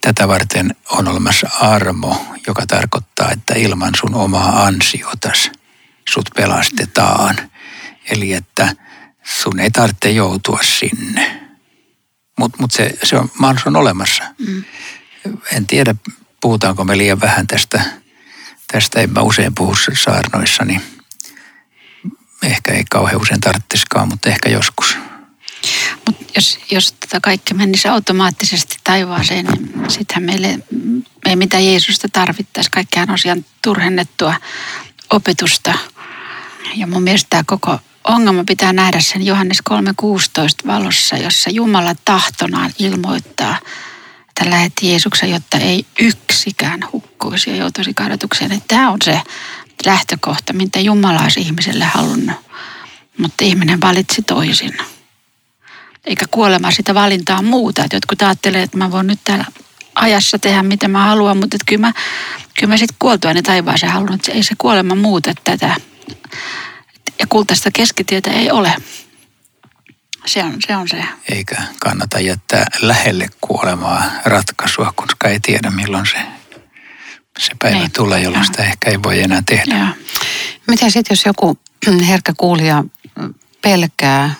Tätä 0.00 0.28
varten 0.28 0.76
on 0.90 1.08
olemassa 1.08 1.48
armo, 1.60 2.26
joka 2.46 2.66
tarkoittaa, 2.66 3.30
että 3.30 3.54
ilman 3.54 3.92
sun 4.00 4.14
omaa 4.14 4.64
ansiotas 4.64 5.50
sut 6.08 6.30
pelastetaan. 6.36 7.50
Eli 8.10 8.32
että 8.32 8.72
sun 9.22 9.60
ei 9.60 9.70
tarvitse 9.70 10.10
joutua 10.10 10.58
sinne. 10.62 11.35
Mutta 12.38 12.58
mut 12.60 12.70
se, 12.70 12.98
se 13.02 13.16
on, 13.16 13.30
mahdollisuus 13.38 13.66
on 13.66 13.76
olemassa. 13.76 14.24
Mm. 14.38 14.64
En 15.52 15.66
tiedä, 15.66 15.94
puhutaanko 16.40 16.84
me 16.84 16.98
liian 16.98 17.20
vähän 17.20 17.46
tästä. 17.46 17.84
Tästä 18.72 19.00
en 19.00 19.12
mä 19.12 19.20
usein 19.20 19.54
puhu 19.54 19.74
saarnoissa, 20.04 20.64
niin 20.64 20.80
ehkä 22.42 22.72
ei 22.72 22.84
kauhean 22.90 23.20
usein 23.20 23.40
tarvitsisikaan, 23.40 24.08
mutta 24.08 24.28
ehkä 24.28 24.48
joskus. 24.48 24.96
Mutta 26.06 26.24
jos, 26.36 26.58
jos 26.70 26.92
tota 26.92 27.20
kaikki 27.22 27.54
menisi 27.54 27.88
automaattisesti 27.88 28.76
taivaaseen, 28.84 29.46
niin 29.46 29.90
sittenhän 29.90 30.24
meille 30.24 30.58
me 31.24 31.30
ei 31.30 31.36
mitään 31.36 31.66
Jeesusta 31.66 32.08
tarvittaisi. 32.12 32.70
Kaikkihan 32.70 33.08
on 33.10 33.44
turhennettua 33.62 34.34
opetusta. 35.10 35.74
Ja 36.74 36.86
mun 36.86 37.02
mielestä 37.02 37.26
tämä 37.30 37.42
koko 37.46 37.78
ongelma 38.08 38.44
pitää 38.44 38.72
nähdä 38.72 39.00
sen 39.00 39.26
Johannes 39.26 39.58
3.16 39.70 40.66
valossa, 40.66 41.16
jossa 41.16 41.50
Jumala 41.50 41.94
tahtonaan 42.04 42.70
ilmoittaa, 42.78 43.58
että 44.28 44.50
lähetti 44.50 44.90
Jeesuksen, 44.90 45.30
jotta 45.30 45.58
ei 45.58 45.86
yksikään 46.00 46.80
hukkuisi 46.92 47.50
ja 47.50 47.56
joutuisi 47.56 47.94
kadotukseen. 47.94 48.62
Tämä 48.68 48.90
on 48.90 48.98
se 49.04 49.20
lähtökohta, 49.86 50.52
mitä 50.52 50.80
Jumala 50.80 51.20
olisi 51.20 51.40
ihmiselle 51.40 51.84
halunnut. 51.84 52.36
Mutta 53.18 53.44
ihminen 53.44 53.80
valitsi 53.80 54.22
toisin. 54.22 54.78
Eikä 56.04 56.24
kuolema 56.30 56.70
sitä 56.70 56.94
valintaa 56.94 57.42
muuta. 57.42 57.84
Että 57.84 57.96
jotkut 57.96 58.22
ajattelee, 58.22 58.62
että 58.62 58.78
mä 58.78 58.90
voin 58.90 59.06
nyt 59.06 59.20
täällä 59.24 59.44
ajassa 59.94 60.38
tehdä 60.38 60.62
mitä 60.62 60.88
mä 60.88 61.04
haluan, 61.04 61.36
mutta 61.36 61.56
kyllä 61.66 61.80
mä, 61.80 61.92
kyllä 62.54 62.72
mä 62.72 62.76
sitten 62.76 62.96
kuoltuani 62.98 63.42
taivaaseen 63.42 63.92
haluan, 63.92 64.14
että 64.14 64.32
ei 64.32 64.42
se 64.42 64.54
kuolema 64.58 64.94
muuta 64.94 65.32
tätä. 65.44 65.76
Ja 67.18 67.26
kultaista 67.28 67.70
keskitietä 67.70 68.30
ei 68.30 68.50
ole. 68.50 68.74
Se 70.26 70.44
on, 70.44 70.54
se 70.66 70.76
on 70.76 70.88
se. 70.88 71.04
Eikä 71.28 71.62
kannata 71.80 72.20
jättää 72.20 72.66
lähelle 72.80 73.28
kuolemaa 73.40 74.02
ratkaisua, 74.24 74.92
koska 74.96 75.28
ei 75.28 75.40
tiedä 75.40 75.70
milloin 75.70 76.06
se, 76.06 76.18
se 77.38 77.52
päivä 77.62 77.78
niin. 77.78 77.92
tulee, 77.92 78.22
jolloin 78.22 78.40
ja. 78.40 78.44
sitä 78.44 78.64
ehkä 78.64 78.90
ei 78.90 79.02
voi 79.02 79.22
enää 79.22 79.42
tehdä. 79.46 79.76
Ja. 79.78 79.88
Mitä 80.66 80.90
sitten, 80.90 81.14
jos 81.14 81.24
joku 81.26 81.58
herkkä 82.08 82.32
kuulija 82.36 82.84
pelkää 83.62 84.34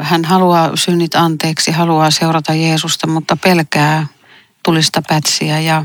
hän 0.00 0.24
haluaa 0.24 0.76
synnit 0.76 1.14
anteeksi, 1.14 1.70
haluaa 1.70 2.10
seurata 2.10 2.54
Jeesusta, 2.54 3.06
mutta 3.06 3.36
pelkää 3.36 4.06
tulista 4.62 5.02
pätsiä 5.08 5.60
ja, 5.60 5.84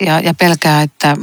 ja, 0.00 0.20
ja 0.20 0.34
pelkää, 0.34 0.82
että 0.82 1.16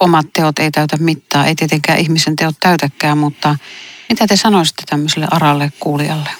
omat 0.00 0.26
teot 0.32 0.58
ei 0.58 0.70
täytä 0.70 0.96
mittaa. 0.96 1.46
Ei 1.46 1.54
tietenkään 1.54 1.98
ihmisen 1.98 2.36
teot 2.36 2.56
täytäkään, 2.60 3.18
mutta 3.18 3.56
mitä 4.08 4.26
te 4.26 4.36
sanoisitte 4.36 4.82
tämmöiselle 4.88 5.28
aralle 5.30 5.72
kuulijalle? 5.80 6.30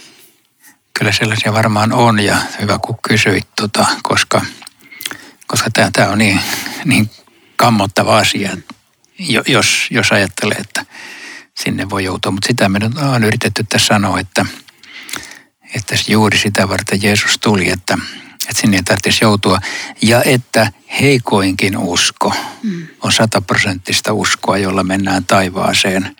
Kyllä 0.98 1.12
sellaisia 1.12 1.52
varmaan 1.52 1.92
on 1.92 2.20
ja 2.20 2.36
hyvä 2.60 2.78
kun 2.78 2.98
kysyit, 3.08 3.48
tota, 3.56 3.86
koska, 4.02 4.42
koska 5.46 5.70
tämä 5.92 6.08
on 6.08 6.18
niin, 6.18 6.40
niin 6.84 7.10
kammottava 7.56 8.18
asia, 8.18 8.56
jos, 9.48 9.86
jos 9.90 10.12
ajattelee, 10.12 10.56
että 10.58 10.86
sinne 11.58 11.90
voi 11.90 12.04
joutua. 12.04 12.32
Mutta 12.32 12.46
sitä 12.46 12.68
me 12.68 12.78
on 13.14 13.24
yritetty 13.24 13.64
tässä 13.68 13.86
sanoa, 13.86 14.20
että, 14.20 14.46
että 15.74 15.94
juuri 16.08 16.38
sitä 16.38 16.68
varten 16.68 17.02
Jeesus 17.02 17.38
tuli, 17.38 17.70
että, 17.70 17.98
että 18.50 18.60
sinne 18.60 18.76
ei 18.76 18.82
tarvitsisi 18.82 19.24
joutua. 19.24 19.58
Ja 20.02 20.22
että 20.22 20.72
heikoinkin 21.00 21.78
usko 21.78 22.32
mm. 22.62 22.86
on 23.02 23.12
sataprosenttista 23.12 24.12
uskoa, 24.12 24.58
jolla 24.58 24.84
mennään 24.84 25.24
taivaaseen 25.24 26.16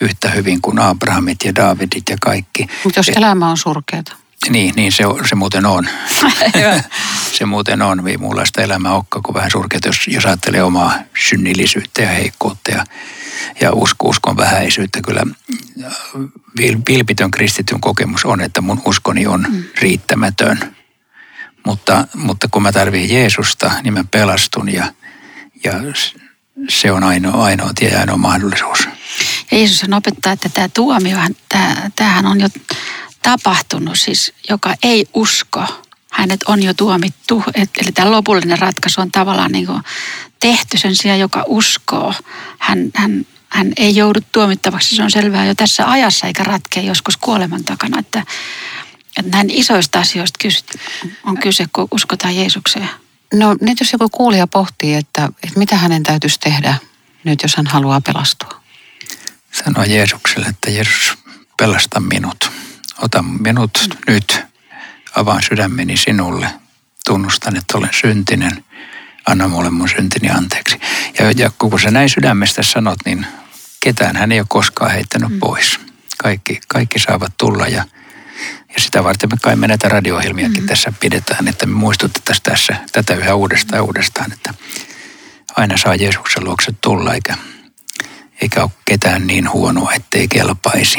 yhtä 0.00 0.30
hyvin 0.30 0.60
kuin 0.60 0.78
Abrahamit 0.78 1.38
ja 1.44 1.54
Davidit 1.54 2.08
ja 2.10 2.16
kaikki. 2.20 2.66
Mutta 2.84 2.98
jos 2.98 3.08
Et, 3.08 3.16
elämä 3.16 3.50
on 3.50 3.56
surkeata. 3.56 4.16
Niin, 4.48 4.74
niin 4.76 4.92
se, 4.92 5.04
se 5.28 5.34
muuten 5.34 5.66
on. 5.66 5.88
se 7.38 7.46
muuten 7.46 7.82
on. 7.82 8.08
Ei 8.08 8.16
muunlaista 8.16 8.62
elämää 8.62 8.94
olekaan 8.94 9.22
kuin 9.22 9.34
vähän 9.34 9.50
surkeata, 9.50 9.88
jos, 9.88 10.08
jos 10.08 10.26
ajattelee 10.26 10.62
omaa 10.62 10.94
synnillisyyttä 11.28 12.02
ja 12.02 12.08
heikkoutta 12.08 12.70
ja, 12.70 12.84
ja 13.60 13.72
usko, 13.72 14.08
uskon 14.08 14.36
vähäisyyttä. 14.36 15.00
Kyllä 15.02 15.22
vilpitön 16.88 17.30
kristityn 17.30 17.80
kokemus 17.80 18.24
on, 18.24 18.40
että 18.40 18.60
mun 18.60 18.82
uskoni 18.84 19.26
on 19.26 19.46
mm. 19.50 19.64
riittämätön 19.80 20.73
mutta, 21.66 22.06
mutta 22.14 22.48
kun 22.50 22.62
mä 22.62 22.72
tarvitsen 22.72 23.16
Jeesusta, 23.16 23.70
niin 23.82 23.94
mä 23.94 24.04
pelastun 24.10 24.72
ja, 24.72 24.92
ja 25.64 25.72
se 26.68 26.92
on 26.92 27.04
ainoa, 27.04 27.44
ainoa 27.44 27.70
tie 27.74 27.88
ja 27.88 28.00
ainoa 28.00 28.16
mahdollisuus. 28.16 28.88
Jeesus 29.52 29.88
opettaa, 29.96 30.32
että 30.32 30.48
tämä 30.48 30.68
tuomio, 30.68 31.18
tämä, 31.48 31.90
tämähän 31.96 32.26
on 32.26 32.40
jo 32.40 32.48
tapahtunut, 33.22 33.98
siis 33.98 34.32
joka 34.50 34.74
ei 34.82 35.06
usko, 35.14 35.64
hänet 36.12 36.42
on 36.42 36.62
jo 36.62 36.74
tuomittu. 36.74 37.44
Eli 37.54 37.92
tämä 37.94 38.10
lopullinen 38.10 38.58
ratkaisu 38.58 39.00
on 39.00 39.10
tavallaan 39.10 39.52
niin 39.52 39.66
kuin 39.66 39.82
tehty 40.40 40.78
sen 40.78 40.96
sijaan, 40.96 41.20
joka 41.20 41.44
uskoo. 41.46 42.14
Hän, 42.58 42.90
hän, 42.94 43.26
hän 43.48 43.72
ei 43.76 43.96
joudu 43.96 44.20
tuomittavaksi, 44.32 44.96
se 44.96 45.02
on 45.02 45.10
selvää 45.10 45.46
jo 45.46 45.54
tässä 45.54 45.90
ajassa, 45.90 46.26
eikä 46.26 46.44
ratkea 46.44 46.82
joskus 46.82 47.16
kuoleman 47.16 47.64
takana. 47.64 47.98
Että 47.98 48.22
että 49.16 49.36
näin 49.36 49.50
isoista 49.50 50.00
asioista 50.00 50.38
on 51.24 51.38
kyse, 51.38 51.66
kun 51.72 51.88
uskotaan 51.90 52.36
Jeesukseen. 52.36 52.90
No 53.34 53.56
nyt 53.60 53.80
jos 53.80 53.92
joku 53.92 54.08
kuulija 54.08 54.46
pohtii, 54.46 54.94
että, 54.94 55.28
että 55.42 55.58
mitä 55.58 55.76
hänen 55.76 56.02
täytyisi 56.02 56.40
tehdä 56.40 56.74
nyt, 57.24 57.42
jos 57.42 57.56
hän 57.56 57.66
haluaa 57.66 58.00
pelastua? 58.00 58.60
Sano 59.52 59.84
Jeesukselle, 59.84 60.46
että 60.46 60.70
Jeesus, 60.70 61.18
pelasta 61.58 62.00
minut. 62.00 62.52
Ota 63.02 63.22
minut 63.22 63.88
mm. 63.88 64.12
nyt. 64.12 64.42
Avaan 65.16 65.42
sydämeni 65.42 65.96
sinulle. 65.96 66.50
Tunnustan, 67.06 67.56
että 67.56 67.78
olen 67.78 67.90
syntinen. 68.00 68.64
Anna 69.26 69.48
mulle 69.48 69.70
mun 69.70 69.88
syntini 69.88 70.30
anteeksi. 70.30 70.80
Ja, 71.18 71.30
ja 71.30 71.50
kun 71.58 71.80
sä 71.80 71.90
näin 71.90 72.08
sydämestä 72.08 72.62
sanot, 72.62 72.98
niin 73.04 73.26
ketään 73.80 74.16
hän 74.16 74.32
ei 74.32 74.40
ole 74.40 74.46
koskaan 74.48 74.90
heittänyt 74.90 75.30
mm. 75.30 75.38
pois. 75.38 75.80
Kaikki, 76.18 76.60
kaikki 76.68 76.98
saavat 76.98 77.32
tulla 77.38 77.68
ja 77.68 77.84
ja 78.74 78.80
sitä 78.80 79.04
varten 79.04 79.30
me 79.32 79.36
kai 79.42 79.56
me 79.56 79.68
näitä 79.68 79.88
radio-ohjelmiakin 79.88 80.62
mm. 80.62 80.66
tässä 80.66 80.92
pidetään, 81.00 81.48
että 81.48 81.66
me 81.66 81.72
muistutettaisiin 81.74 82.42
tässä 82.42 82.76
tätä 82.92 83.14
yhä 83.14 83.34
uudestaan 83.34 83.78
ja 83.78 83.82
uudestaan, 83.82 84.32
että 84.32 84.54
aina 85.56 85.76
saa 85.76 85.94
Jeesuksen 85.94 86.44
luokse 86.44 86.72
tulla, 86.80 87.14
eikä, 87.14 87.36
eikä 88.40 88.62
ole 88.62 88.70
ketään 88.84 89.26
niin 89.26 89.52
huonoa, 89.52 89.92
ettei 89.92 90.28
kelpaisi. 90.28 90.98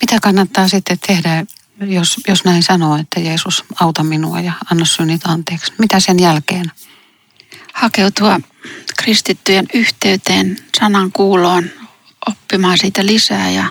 Mitä 0.00 0.18
kannattaa 0.22 0.68
sitten 0.68 0.98
tehdä, 1.06 1.44
jos, 1.80 2.16
jos 2.28 2.44
näin 2.44 2.62
sanoo, 2.62 2.96
että 2.96 3.20
Jeesus 3.20 3.64
auta 3.80 4.02
minua 4.02 4.40
ja 4.40 4.52
anna 4.70 4.84
synnit 4.84 5.20
anteeksi? 5.24 5.72
Mitä 5.78 6.00
sen 6.00 6.18
jälkeen? 6.18 6.72
Hakeutua 7.72 8.40
kristittyjen 8.96 9.66
yhteyteen, 9.74 10.56
sanan 10.78 11.12
kuuloon, 11.12 11.70
oppimaan 12.28 12.78
siitä 12.78 13.06
lisää 13.06 13.50
ja 13.50 13.64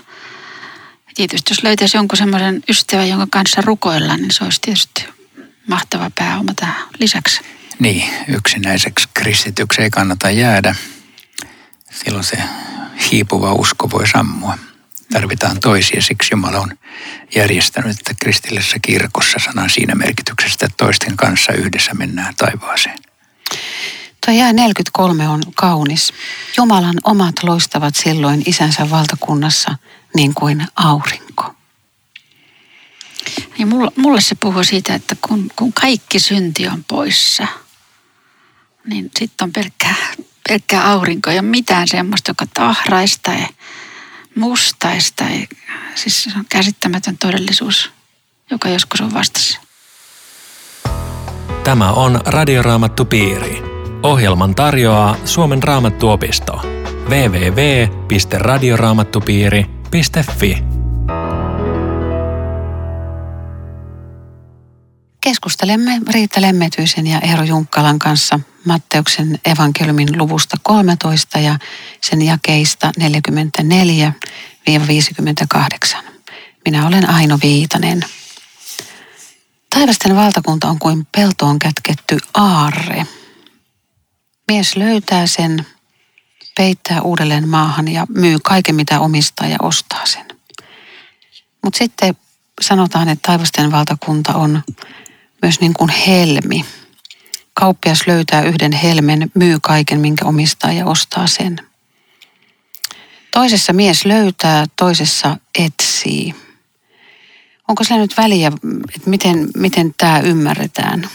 tietysti 1.16 1.52
jos 1.52 1.62
löytäisi 1.62 1.96
jonkun 1.96 2.16
semmoisen 2.16 2.62
ystävän, 2.68 3.08
jonka 3.08 3.26
kanssa 3.30 3.60
rukoilla, 3.60 4.16
niin 4.16 4.30
se 4.30 4.44
olisi 4.44 4.60
tietysti 4.60 5.04
mahtava 5.66 6.10
pääoma 6.14 6.54
tähän 6.54 6.88
lisäksi. 6.98 7.40
Niin, 7.78 8.10
yksinäiseksi 8.28 9.08
kristityksi 9.14 9.82
ei 9.82 9.90
kannata 9.90 10.30
jäädä. 10.30 10.74
Silloin 11.90 12.24
se 12.24 12.38
hiipuva 13.10 13.52
usko 13.52 13.90
voi 13.90 14.08
sammua. 14.08 14.58
Tarvitaan 15.12 15.60
toisia, 15.60 16.02
siksi 16.02 16.28
Jumala 16.32 16.58
on 16.58 16.78
järjestänyt, 17.34 17.98
että 17.98 18.14
kristillisessä 18.22 18.78
kirkossa 18.82 19.38
sanan 19.38 19.70
siinä 19.70 19.94
merkityksessä, 19.94 20.66
että 20.66 20.76
toisten 20.76 21.16
kanssa 21.16 21.52
yhdessä 21.52 21.94
mennään 21.94 22.34
taivaaseen. 22.36 22.98
Tuo 24.26 24.34
jää 24.34 24.52
43 24.52 25.28
on 25.28 25.42
kaunis. 25.54 26.12
Jumalan 26.56 26.96
omat 27.04 27.42
loistavat 27.42 27.94
silloin 27.94 28.42
isänsä 28.46 28.90
valtakunnassa– 28.90 29.76
niin 30.16 30.34
kuin 30.34 30.66
aurinko. 30.76 31.54
Ja 33.58 33.66
mulle, 33.66 33.90
mulle 33.96 34.20
se 34.20 34.34
puhuu 34.34 34.64
siitä, 34.64 34.94
että 34.94 35.16
kun, 35.28 35.50
kun 35.56 35.72
kaikki 35.72 36.18
synti 36.18 36.68
on 36.68 36.84
poissa, 36.84 37.46
niin 38.86 39.10
sitten 39.18 39.44
on 39.44 39.52
pelkkää, 39.52 39.94
pelkkää 40.48 40.90
aurinko 40.90 41.30
ja 41.30 41.42
mitään 41.42 41.88
semmoista, 41.88 42.30
joka 42.30 42.46
tahraista 42.54 43.22
tai 43.22 43.46
mustaista. 44.34 45.24
Tai, 45.24 45.48
siis 45.94 46.24
se 46.24 46.30
on 46.36 46.44
käsittämätön 46.48 47.18
todellisuus, 47.18 47.90
joka 48.50 48.68
joskus 48.68 49.00
on 49.00 49.14
vastassa. 49.14 49.60
Tämä 51.64 51.92
on 51.92 52.20
Radioraamattu 52.24 53.04
Piiri. 53.04 53.65
Ohjelman 54.06 54.54
tarjoaa 54.54 55.16
Suomen 55.24 55.62
raamattuopisto. 55.62 56.60
www.radioraamattupiiri.com 57.08 59.76
yle.fi. 59.96 60.64
Keskustelemme 65.20 66.00
Riitta 66.14 66.40
Lemmetyisen 66.40 67.06
ja 67.06 67.20
Eero 67.20 67.44
Junkkalan 67.44 67.98
kanssa 67.98 68.40
Matteuksen 68.64 69.38
evankeliumin 69.44 70.18
luvusta 70.18 70.56
13 70.62 71.38
ja 71.38 71.58
sen 72.00 72.22
jakeista 72.22 72.92
44-58. 75.98 76.02
Minä 76.64 76.86
olen 76.86 77.10
Aino 77.10 77.38
Viitanen. 77.42 78.04
Taivasten 79.70 80.16
valtakunta 80.16 80.68
on 80.68 80.78
kuin 80.78 81.06
peltoon 81.16 81.58
kätketty 81.58 82.18
aarre. 82.34 83.06
Mies 84.48 84.76
löytää 84.76 85.26
sen, 85.26 85.66
peittää 86.56 87.02
uudelleen 87.02 87.48
maahan 87.48 87.88
ja 87.88 88.06
myy 88.08 88.38
kaiken 88.42 88.74
mitä 88.74 89.00
omistaa 89.00 89.46
ja 89.46 89.56
ostaa 89.62 90.06
sen. 90.06 90.26
Mutta 91.64 91.78
sitten 91.78 92.16
sanotaan, 92.60 93.08
että 93.08 93.26
taivasten 93.26 93.72
valtakunta 93.72 94.34
on 94.34 94.62
myös 95.42 95.60
niin 95.60 95.74
kuin 95.74 95.90
helmi. 95.90 96.64
Kauppias 97.54 98.06
löytää 98.06 98.42
yhden 98.42 98.72
helmen, 98.72 99.30
myy 99.34 99.58
kaiken, 99.62 100.00
minkä 100.00 100.24
omistaa 100.24 100.72
ja 100.72 100.86
ostaa 100.86 101.26
sen. 101.26 101.60
Toisessa 103.30 103.72
mies 103.72 104.04
löytää, 104.04 104.66
toisessa 104.76 105.36
etsii. 105.58 106.34
Onko 107.68 107.84
sillä 107.84 108.00
nyt 108.00 108.16
väliä, 108.16 108.52
että 108.94 109.10
miten, 109.10 109.48
miten 109.56 109.94
tämä 109.98 110.20
ymmärretään? 110.20 111.08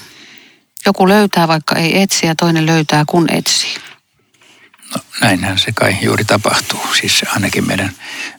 Joku 0.86 1.08
löytää, 1.08 1.48
vaikka 1.48 1.76
ei 1.76 2.02
etsi, 2.02 2.26
ja 2.26 2.36
toinen 2.36 2.66
löytää, 2.66 3.04
kun 3.08 3.34
etsii. 3.34 3.76
No, 4.96 5.02
näinhän 5.22 5.60
se 5.60 5.72
kai 5.72 5.98
juuri 6.02 6.26
tapahtuu. 6.26 6.80
Siis 7.00 7.24
ainakin 7.34 7.68
meidän, 7.68 7.92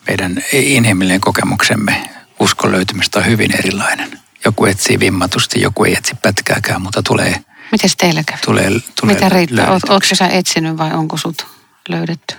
meidän 0.06 0.42
inhimillinen 0.52 1.20
kokemuksemme 1.20 2.11
uskon 2.40 2.72
löytymistä 2.72 3.18
on 3.18 3.26
hyvin 3.26 3.58
erilainen. 3.58 4.20
Joku 4.44 4.64
etsii 4.64 5.00
vimmatusti, 5.00 5.61
joku 5.61 5.84
ei 5.84 5.94
etsi 5.94 6.14
pätkääkään, 6.22 6.82
mutta 6.82 7.02
tulee... 7.02 7.44
Miten 7.72 7.90
teillä 7.99 8.22
käy? 8.26 8.38
Tulee, 8.44 8.70
tulee 9.00 9.14
Mitä 9.14 9.28
Riitta, 9.28 9.70
oot, 9.70 9.82
ootko 9.88 10.14
sä 10.14 10.28
etsinyt 10.28 10.78
vai 10.78 10.92
onko 10.92 11.16
sut 11.16 11.46
löydetty? 11.88 12.34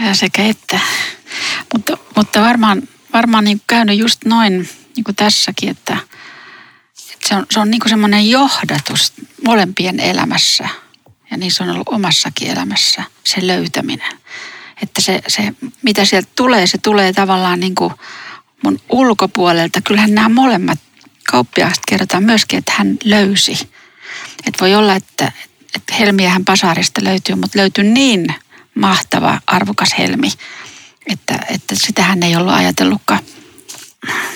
Ja 0.00 0.14
sekä 0.14 0.42
että. 0.42 0.80
Mutta, 1.72 1.98
mutta 2.16 2.40
varmaan, 2.40 2.82
varmaan 3.12 3.44
niin 3.44 3.60
käynyt 3.66 3.98
just 3.98 4.24
noin 4.24 4.68
niin 4.96 5.04
kuin 5.04 5.16
tässäkin, 5.16 5.68
että 5.68 5.96
se 7.28 7.34
on, 7.34 7.46
se 7.50 7.60
on 7.60 7.70
niin 7.70 7.80
semmoinen 7.88 8.30
johdatus 8.30 9.12
molempien 9.46 10.00
elämässä. 10.00 10.68
Ja 11.30 11.36
niin 11.36 11.52
se 11.52 11.62
on 11.62 11.70
ollut 11.70 11.88
omassakin 11.88 12.50
elämässä, 12.50 13.04
se 13.24 13.46
löytäminen. 13.46 14.18
Että 14.82 15.00
se, 15.00 15.22
se 15.28 15.54
mitä 15.82 16.04
sieltä 16.04 16.28
tulee, 16.36 16.66
se 16.66 16.78
tulee 16.78 17.12
tavallaan 17.12 17.60
niin 17.60 17.74
kuin 17.74 17.94
mun 18.64 18.80
ulkopuolelta. 18.88 19.80
Kyllähän 19.80 20.14
nämä 20.14 20.28
molemmat 20.28 20.78
kauppiaasta 21.30 21.82
kerrotaan 21.88 22.22
myöskin, 22.22 22.58
että 22.58 22.72
hän 22.76 22.96
löysi. 23.04 23.52
Että 24.46 24.60
voi 24.60 24.74
olla, 24.74 24.94
että, 24.94 25.32
että 25.74 25.94
helmiähän 25.94 26.44
pasarista 26.44 27.04
löytyy, 27.04 27.34
mutta 27.34 27.58
löytyy 27.58 27.84
niin 27.84 28.34
mahtava, 28.74 29.40
arvokas 29.46 29.94
helmi, 29.98 30.28
että, 31.06 31.38
että 31.48 31.74
sitähän 31.74 32.22
ei 32.22 32.36
ollut 32.36 32.54
ajatellutkaan. 32.54 33.20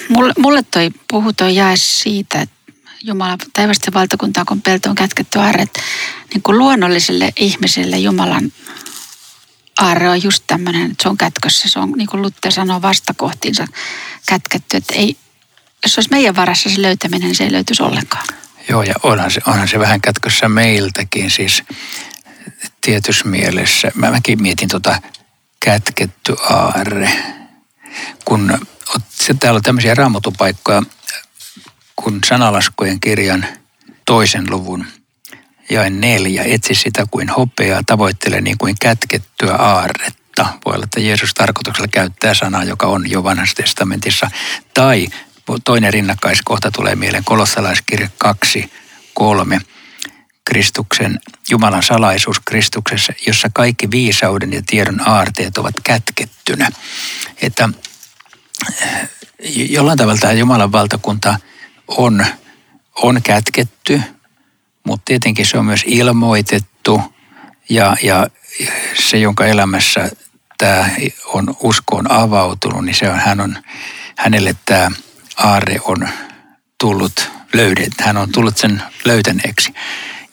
Mulle, 0.09 0.33
mulle 0.39 0.63
toi 0.63 0.91
puhu 1.11 1.33
toi 1.33 1.55
jae 1.55 1.77
siitä, 1.77 2.41
että 2.41 2.56
Jumala 3.03 3.37
taivasten 3.53 3.95
valtakuntaa, 3.95 4.45
kun 4.45 4.63
pelto 4.63 4.91
on 4.91 4.95
kätketty 4.95 5.39
arret, 5.39 5.79
niin 6.35 6.43
kuin 6.43 6.59
luonnolliselle 6.59 7.33
ihmiselle 7.37 7.99
Jumalan 7.99 8.53
aarre 9.81 10.09
on 10.09 10.23
just 10.23 10.45
tämmöinen, 10.47 10.91
että 10.91 11.03
se 11.03 11.09
on 11.09 11.17
kätkössä. 11.17 11.69
Se 11.69 11.79
on, 11.79 11.93
niin 11.93 12.07
kuin 12.07 12.23
Lutte 12.23 12.51
sanoo, 12.51 12.83
vastakohtiinsa 12.83 13.67
kätketty. 14.27 14.77
Että 14.77 14.95
ei, 14.95 15.17
jos 15.83 15.99
olisi 15.99 16.11
meidän 16.11 16.37
varassa 16.37 16.71
se 16.71 16.83
löytäminen, 16.83 17.27
niin 17.27 17.37
se 17.37 17.45
ei 17.45 17.53
löytyisi 17.53 17.83
ollenkaan. 17.83 18.27
Joo, 18.69 18.83
ja 18.83 18.95
onhan 19.03 19.31
se, 19.31 19.41
onhan 19.47 19.69
se 19.69 19.79
vähän 19.79 20.01
kätkössä 20.01 20.49
meiltäkin. 20.49 21.31
Siis 21.31 21.63
tietyssä 22.81 23.29
mielessä. 23.29 23.93
Mä, 23.95 24.11
mäkin 24.11 24.43
mietin 24.43 24.69
tota 24.69 25.03
kätketty 25.61 26.37
aarre. 26.51 27.11
Kun 28.25 28.59
se, 29.11 29.35
täällä 29.35 29.57
on 29.57 29.63
tämmöisiä 29.63 29.95
raamatupaikkoja, 29.95 30.83
kun 31.97 32.21
sanalaskujen 32.27 33.01
kirjan 33.01 33.47
toisen 34.05 34.51
luvun 34.51 34.87
ja 35.71 35.91
neljä, 35.91 36.43
etsi 36.43 36.75
sitä 36.75 37.07
kuin 37.11 37.29
hopeaa, 37.29 37.83
tavoittele 37.87 38.41
niin 38.41 38.59
kuin 38.59 38.75
kätkettyä 38.81 39.55
aarretta. 39.55 40.47
Voi 40.67 40.75
olla, 40.75 40.85
että 40.85 41.01
Jeesus 41.01 41.35
tarkoituksella 41.35 41.89
käyttää 41.89 42.35
sanaa, 42.35 42.65
joka 42.65 42.87
on 42.87 43.11
jo 43.11 43.25
vanhassa 43.25 43.57
testamentissa. 43.57 44.31
Tai 44.75 45.09
toinen 45.65 45.93
rinnakkaiskohta 45.93 46.71
tulee 46.71 46.95
mieleen, 46.95 47.25
kolossalaiskirja 47.25 48.09
2, 48.19 48.71
3 49.15 49.61
Kristuksen, 50.45 51.21
Jumalan 51.51 51.83
salaisuus 51.83 52.41
Kristuksessa, 52.45 53.13
jossa 53.27 53.51
kaikki 53.55 53.91
viisauden 53.91 54.53
ja 54.53 54.63
tiedon 54.67 55.09
aarteet 55.09 55.59
ovat 55.59 55.75
kätkettynä. 55.85 56.69
Että 57.43 57.69
eh, 58.83 59.11
jollain 59.71 59.99
tavalla 59.99 60.21
tämä 60.21 60.33
Jumalan 60.33 60.73
valtakunta 60.73 61.39
on, 61.89 62.27
on 63.03 63.23
kätketty, 63.23 64.03
mutta 64.85 65.05
tietenkin 65.05 65.47
se 65.47 65.59
on 65.59 65.65
myös 65.65 65.85
ilmoitettu 65.87 67.03
ja, 67.69 67.97
ja 68.03 68.27
se, 68.95 69.19
jonka 69.19 69.47
elämässä 69.47 70.11
tämä 70.59 70.91
on 71.27 71.57
uskoon 71.61 72.13
avautunut, 72.13 72.85
niin 72.85 72.95
se 72.95 73.11
on, 73.11 73.19
hän 73.19 73.41
on, 73.41 73.57
hänelle 74.17 74.57
tämä 74.65 74.91
aarre 75.37 75.77
on 75.85 76.09
tullut 76.81 77.31
löydet, 77.53 77.93
hän 78.01 78.17
on 78.17 78.33
tullut 78.33 78.57
sen 78.57 78.83
löytäneeksi. 79.05 79.75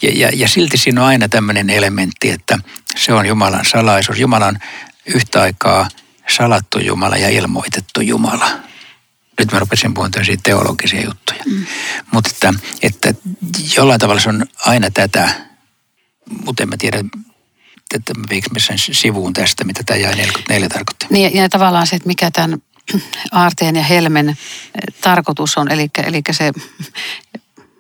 Ja, 0.02 0.12
ja, 0.16 0.30
ja 0.34 0.48
silti 0.48 0.78
siinä 0.78 1.02
on 1.02 1.08
aina 1.08 1.30
tämmöinen 1.30 1.70
elementti, 1.70 2.30
että 2.30 2.60
se 2.96 3.14
on 3.14 3.26
Jumalan 3.26 3.66
salaisuus. 3.66 4.20
Jumala 4.20 4.46
on 4.46 4.60
yhtä 5.06 5.42
aikaa 5.42 5.88
salattu 6.30 6.80
Jumala 6.80 7.18
ja 7.18 7.30
ilmoitettu 7.30 8.02
Jumala. 8.02 8.50
Nyt 9.40 9.52
mä 9.52 9.60
rupesin 9.60 9.94
puhumaan 9.94 10.26
siitä 10.26 10.44
teologisia 10.44 11.06
juttuja. 11.06 11.44
Mm. 11.46 11.66
Mutta 12.12 12.30
että, 12.30 12.54
että 12.82 13.14
jollain 13.78 14.00
tavalla 14.00 14.22
se 14.22 14.30
on 14.30 14.46
aina 14.66 14.92
tätä, 14.92 15.30
mutta 16.46 16.64
en 16.64 16.70
mä 16.70 16.76
tiedä, 16.78 17.04
että 17.96 18.14
viikö 18.30 18.50
sen 18.58 18.78
sivuun 18.78 19.34
tästä, 19.34 19.64
mitä 19.64 19.84
tämä 19.86 19.98
jäi 19.98 20.16
44 20.16 20.70
tarkoitti. 20.70 21.06
Niin, 21.10 21.36
ja 21.36 21.50
tavallaan 21.50 21.88
se, 21.88 21.96
että 21.96 22.08
mikä 22.08 22.32
tämän 22.32 22.62
aarteen 23.32 23.76
ja 23.76 23.84
helmen 23.84 24.38
tarkoitus 25.02 25.58
on, 25.58 25.72
eli, 25.72 25.90
eli 26.04 26.22
se 26.32 26.52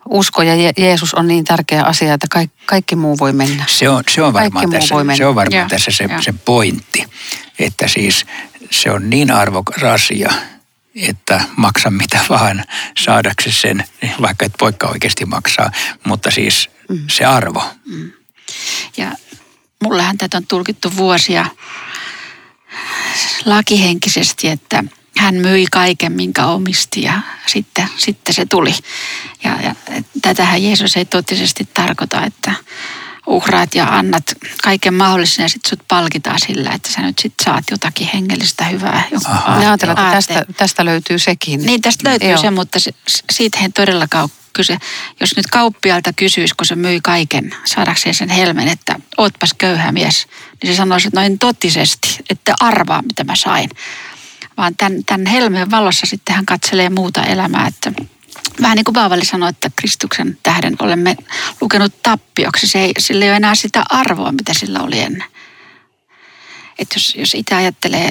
usko 0.09 0.41
ja 0.41 0.73
Jeesus 0.77 1.13
on 1.13 1.27
niin 1.27 1.43
tärkeä 1.43 1.83
asia, 1.83 2.13
että 2.13 2.27
kaikki, 2.29 2.57
kaikki 2.65 2.95
muu 2.95 3.19
voi 3.19 3.33
mennä. 3.33 3.65
Se 3.67 3.89
on, 3.89 4.03
se 4.09 4.21
on 4.21 4.33
varmaan, 4.33 4.69
tässä, 4.69 4.95
se 5.17 5.25
on 5.25 5.35
varmaan 5.35 5.69
tässä 5.69 5.91
se, 5.91 6.09
se 6.21 6.33
pointti, 6.45 7.05
että 7.59 7.87
siis 7.87 8.25
se 8.71 8.91
on 8.91 9.09
niin 9.09 9.31
arvokas 9.31 9.83
asia, 9.83 10.33
että 10.95 11.43
maksa 11.55 11.91
mitä 11.91 12.19
vaan 12.29 12.65
saadaksi 12.97 13.51
sen, 13.51 13.83
vaikka 14.21 14.45
et 14.45 14.53
poikka 14.59 14.87
oikeasti 14.87 15.25
maksaa, 15.25 15.71
mutta 16.03 16.31
siis 16.31 16.69
mm. 16.89 17.03
se 17.07 17.25
arvo. 17.25 17.63
Mm. 17.85 18.11
Ja 18.97 19.11
mullehan 19.83 20.17
tätä 20.17 20.37
on 20.37 20.47
tulkittu 20.47 20.97
vuosia 20.97 21.45
lakihenkisesti, 23.45 24.47
että– 24.47 24.83
hän 25.17 25.35
myi 25.35 25.65
kaiken, 25.71 26.11
minkä 26.11 26.45
omisti 26.45 27.01
ja 27.01 27.21
sitten, 27.45 27.87
sitten 27.97 28.33
se 28.33 28.45
tuli. 28.45 28.73
Ja, 29.43 29.61
ja 29.61 29.75
tätähän 30.21 30.63
Jeesus 30.63 30.97
ei 30.97 31.05
totisesti 31.05 31.67
tarkoita, 31.73 32.25
että 32.25 32.53
uhraat 33.27 33.75
ja 33.75 33.87
annat 33.97 34.23
kaiken 34.63 34.93
mahdollisen 34.93 35.43
ja 35.43 35.49
sitten 35.49 35.69
sut 35.69 35.87
palkitaan 35.87 36.39
sillä, 36.39 36.71
että 36.71 36.91
sä 36.91 37.01
nyt 37.01 37.19
sit 37.19 37.33
saat 37.43 37.63
jotakin 37.71 38.09
hengellistä 38.13 38.65
hyvää. 38.65 39.03
Ja 39.11 39.19
ajatellaan, 39.45 39.99
että 39.99 40.15
tästä, 40.15 40.53
tästä 40.57 40.85
löytyy 40.85 41.19
sekin. 41.19 41.65
Niin, 41.65 41.81
tästä 41.81 42.09
löytyy 42.09 42.29
Joo. 42.29 42.41
se, 42.41 42.51
mutta 42.51 42.79
se, 42.79 42.91
siitä 43.31 43.59
ei 43.59 43.69
todellakaan 43.69 44.29
kyse. 44.53 44.77
Jos 45.19 45.35
nyt 45.37 45.47
kauppialta 45.47 46.13
kysyisi, 46.13 46.55
kun 46.55 46.65
se 46.65 46.75
myi 46.75 46.99
kaiken 47.03 47.55
saadakseen 47.65 48.15
sen 48.15 48.29
helmen, 48.29 48.67
että 48.67 48.95
ootpas 49.17 49.53
köyhä 49.53 49.91
mies, 49.91 50.27
niin 50.63 50.73
se 50.73 50.77
sanoisi, 50.77 51.07
että 51.07 51.19
noin 51.19 51.39
totisesti, 51.39 52.17
että 52.29 52.53
arvaa 52.59 53.01
mitä 53.01 53.23
mä 53.23 53.35
sain 53.35 53.69
vaan 54.57 54.75
tämän, 54.75 55.05
tämän 55.05 55.25
helmeen 55.25 55.71
valossa 55.71 56.05
sitten 56.05 56.35
hän 56.35 56.45
katselee 56.45 56.89
muuta 56.89 57.23
elämää. 57.23 57.67
Että 57.67 57.91
vähän 58.61 58.75
niin 58.75 58.83
kuin 58.83 58.93
Paavali 58.93 59.25
sanoi, 59.25 59.49
että 59.49 59.71
Kristuksen 59.75 60.37
tähden 60.43 60.75
olemme 60.79 61.17
lukenut 61.61 62.03
tappioksi. 62.03 62.67
Se 62.67 62.79
ei, 62.79 62.93
sillä 62.97 63.25
ei 63.25 63.31
ole 63.31 63.37
enää 63.37 63.55
sitä 63.55 63.83
arvoa, 63.89 64.31
mitä 64.31 64.53
sillä 64.53 64.79
oli 64.79 64.99
ennen. 64.99 65.27
Että 66.79 66.95
jos, 66.95 67.15
jos 67.15 67.35
itse 67.35 67.55
ajattelee, 67.55 68.09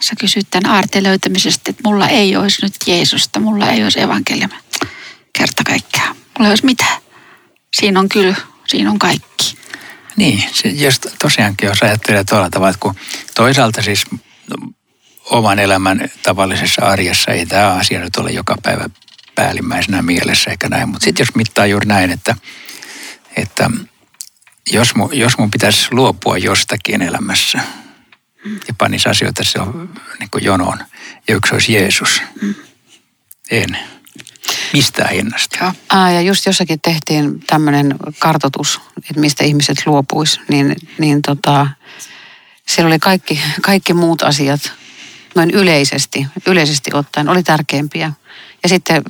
sä 0.00 0.14
kysyt 0.20 0.46
tämän 0.50 0.74
aarteen 0.74 1.04
löytämisestä, 1.04 1.70
että 1.70 1.82
mulla 1.84 2.08
ei 2.08 2.36
olisi 2.36 2.62
nyt 2.62 2.74
Jeesusta, 2.86 3.40
mulla 3.40 3.70
ei 3.70 3.82
olisi 3.82 4.00
evankeliumi. 4.00 4.54
Kerta 5.32 5.64
kaikkea. 5.64 6.06
Mulla 6.08 6.48
ei 6.48 6.50
olisi 6.50 6.64
mitään. 6.64 7.00
Siinä 7.74 8.00
on 8.00 8.08
kyllä, 8.08 8.36
siinä 8.66 8.90
on 8.90 8.98
kaikki. 8.98 9.56
Niin, 10.16 10.44
jos 10.74 11.00
tosiaankin 11.18 11.66
jos 11.66 11.82
ajattelee 11.82 12.24
tuolla 12.24 12.50
tavalla, 12.50 12.70
että 12.70 12.80
kun 12.80 12.94
toisaalta 13.34 13.82
siis 13.82 14.04
oman 15.24 15.58
elämän 15.58 16.08
tavallisessa 16.22 16.82
arjessa 16.82 17.30
ei 17.30 17.46
tämä 17.46 17.72
asia 17.72 18.00
nyt 18.00 18.16
ole 18.16 18.30
joka 18.30 18.56
päivä 18.62 18.90
päällimmäisenä 19.40 20.02
mielessä 20.02 20.50
eikä 20.50 20.68
näin. 20.68 20.88
Mutta 20.88 21.04
sitten 21.04 21.22
jos 21.24 21.34
mittaa 21.34 21.66
juuri 21.66 21.86
näin, 21.86 22.10
että, 22.10 22.36
että 23.36 23.70
jos, 24.72 24.94
mun, 24.94 25.10
jos 25.12 25.38
mun 25.38 25.50
pitäisi 25.50 25.88
luopua 25.90 26.38
jostakin 26.38 27.02
elämässä, 27.02 27.58
ja 28.68 28.74
panisi 28.78 29.08
asioita 29.08 29.44
se 29.44 29.60
on 29.60 29.94
niin 30.18 30.30
kuin 30.30 30.44
jonoon. 30.44 30.78
Ja 31.28 31.34
yksi 31.34 31.54
olisi 31.54 31.72
Jeesus. 31.72 32.22
En. 33.50 33.78
Mistään 34.72 35.10
hinnasta. 35.10 35.58
Joo. 35.60 35.72
Aa, 35.88 36.10
ja 36.10 36.20
just 36.20 36.46
jossakin 36.46 36.80
tehtiin 36.80 37.40
tämmöinen 37.40 37.94
kartotus, 38.18 38.80
että 38.96 39.20
mistä 39.20 39.44
ihmiset 39.44 39.86
luopuis, 39.86 40.40
niin, 40.48 40.76
niin 40.98 41.22
tota, 41.22 41.66
siellä 42.68 42.88
oli 42.88 42.98
kaikki, 42.98 43.40
kaikki 43.62 43.94
muut 43.94 44.22
asiat 44.22 44.72
noin 45.34 45.50
yleisesti, 45.50 46.26
yleisesti 46.46 46.90
ottaen, 46.94 47.28
oli 47.28 47.42
tärkeimpiä. 47.42 48.12
Ja 48.62 48.68
sitten 48.68 49.02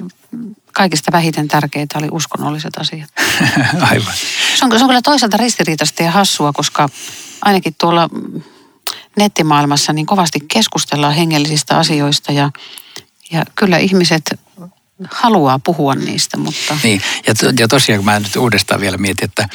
kaikista 0.72 1.12
vähiten 1.12 1.48
tärkeitä 1.48 1.98
oli 1.98 2.08
uskonnolliset 2.10 2.76
asiat. 2.78 3.10
Aivan. 3.90 4.14
Se 4.58 4.64
on, 4.64 4.78
se 4.78 4.84
on 4.84 4.88
kyllä 4.88 5.02
toisaalta 5.02 5.36
ristiriitaista 5.36 6.02
ja 6.02 6.10
hassua, 6.10 6.52
koska 6.52 6.88
ainakin 7.42 7.74
tuolla 7.80 8.08
nettimaailmassa 9.16 9.92
niin 9.92 10.06
kovasti 10.06 10.38
keskustellaan 10.48 11.14
hengellisistä 11.14 11.78
asioista 11.78 12.32
ja, 12.32 12.50
ja 13.32 13.44
kyllä 13.54 13.78
ihmiset 13.78 14.40
haluaa 15.10 15.58
puhua 15.58 15.94
niistä, 15.94 16.36
mutta 16.36 16.78
Niin, 16.82 17.02
ja, 17.26 17.34
to, 17.34 17.46
ja 17.58 17.68
tosiaan 17.68 18.04
mä 18.04 18.20
nyt 18.20 18.36
uudestaan 18.36 18.80
vielä 18.80 18.96
mietin, 18.96 19.24
että, 19.24 19.48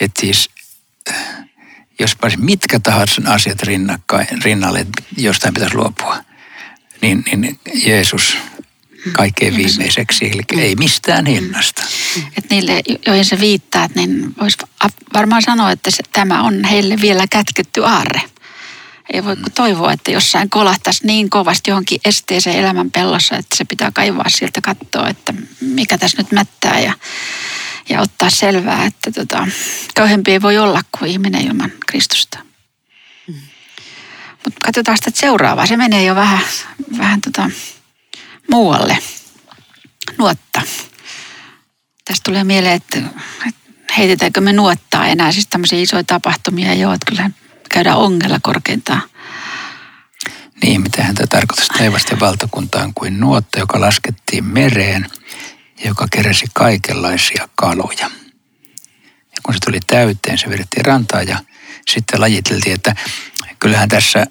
että 0.00 0.20
siis 0.20 0.50
äh, 1.10 1.16
jos 1.98 2.16
mitkä 2.36 2.80
tahansa 2.80 3.22
asiat 3.26 3.62
rinnakkain, 3.62 4.28
rinnalle, 4.44 4.78
että 4.78 5.02
jostain 5.16 5.54
pitäisi 5.54 5.74
luopua, 5.74 6.16
niin, 7.02 7.24
niin 7.36 7.60
Jeesus 7.74 8.36
kaikkein 9.12 9.56
viimeiseksi, 9.56 10.24
eli 10.24 10.62
ei 10.62 10.74
mistään 10.74 11.26
hinnasta. 11.26 11.82
Että 12.36 12.54
niille, 12.54 12.82
joihin 13.06 13.24
se 13.24 13.40
viittaat, 13.40 13.94
niin 13.94 14.34
voisi 14.40 14.58
varmaan 15.14 15.42
sanoa, 15.42 15.70
että 15.70 15.90
se, 15.90 16.02
tämä 16.12 16.42
on 16.42 16.64
heille 16.64 16.96
vielä 17.00 17.26
kätketty 17.30 17.84
aarre. 17.84 18.22
Ei 19.12 19.24
voi 19.24 19.36
kuin 19.36 19.52
toivoa, 19.52 19.92
että 19.92 20.10
jossain 20.10 20.50
kolahtaisi 20.50 21.06
niin 21.06 21.30
kovasti 21.30 21.70
johonkin 21.70 22.00
esteeseen 22.04 22.56
elämän 22.56 22.90
pellossa, 22.90 23.36
että 23.36 23.56
se 23.56 23.64
pitää 23.64 23.90
kaivaa 23.94 24.28
sieltä 24.28 24.60
katsoa, 24.60 25.08
että 25.08 25.34
mikä 25.60 25.98
tässä 25.98 26.18
nyt 26.18 26.32
mättää 26.32 26.80
ja, 26.80 26.92
ja 27.88 28.00
ottaa 28.00 28.30
selvää, 28.30 28.84
että 28.84 29.10
tota, 29.12 29.48
kauheampi 29.94 30.32
ei 30.32 30.42
voi 30.42 30.58
olla 30.58 30.82
kuin 30.98 31.10
ihminen 31.10 31.46
ilman 31.46 31.72
Kristusta. 31.86 32.38
Mutta 34.44 34.60
katsotaan 34.64 34.98
sitä 34.98 35.10
seuraavaa. 35.14 35.66
Se 35.66 35.76
menee 35.76 36.04
jo 36.04 36.14
vähän, 36.14 36.40
vähän 36.98 37.20
tota, 37.20 37.50
muualle. 38.50 38.98
Nuotta. 40.18 40.62
Tästä 42.04 42.22
tulee 42.24 42.44
mieleen, 42.44 42.74
että, 42.74 43.00
heitetäänkö 43.98 44.40
me 44.40 44.52
nuottaa 44.52 45.06
enää. 45.06 45.32
Siis 45.32 45.46
tämmöisiä 45.46 45.78
isoja 45.78 46.04
tapahtumia 46.04 46.74
joo, 46.74 46.92
että 46.92 47.06
kyllähän 47.06 47.34
käydään 47.70 47.96
ongella 47.96 48.38
korkeintaan. 48.42 49.02
Niin, 50.62 50.80
mitähän 50.80 51.14
tämä 51.14 51.26
tarkoittaa 51.26 51.78
taivasten 51.78 52.20
valtakuntaan 52.20 52.94
kuin 52.94 53.20
nuotta, 53.20 53.58
joka 53.58 53.80
laskettiin 53.80 54.44
mereen 54.44 55.06
ja 55.80 55.88
joka 55.88 56.06
keräsi 56.10 56.46
kaikenlaisia 56.52 57.48
kaloja. 57.54 58.10
Ja 59.12 59.38
kun 59.42 59.54
se 59.54 59.60
tuli 59.66 59.80
täyteen, 59.86 60.38
se 60.38 60.50
vedettiin 60.50 60.84
rantaan 60.84 61.28
ja 61.28 61.38
sitten 61.90 62.20
lajiteltiin, 62.20 62.74
että 62.74 62.94
kyllähän 63.58 63.88
tässä 63.88 64.26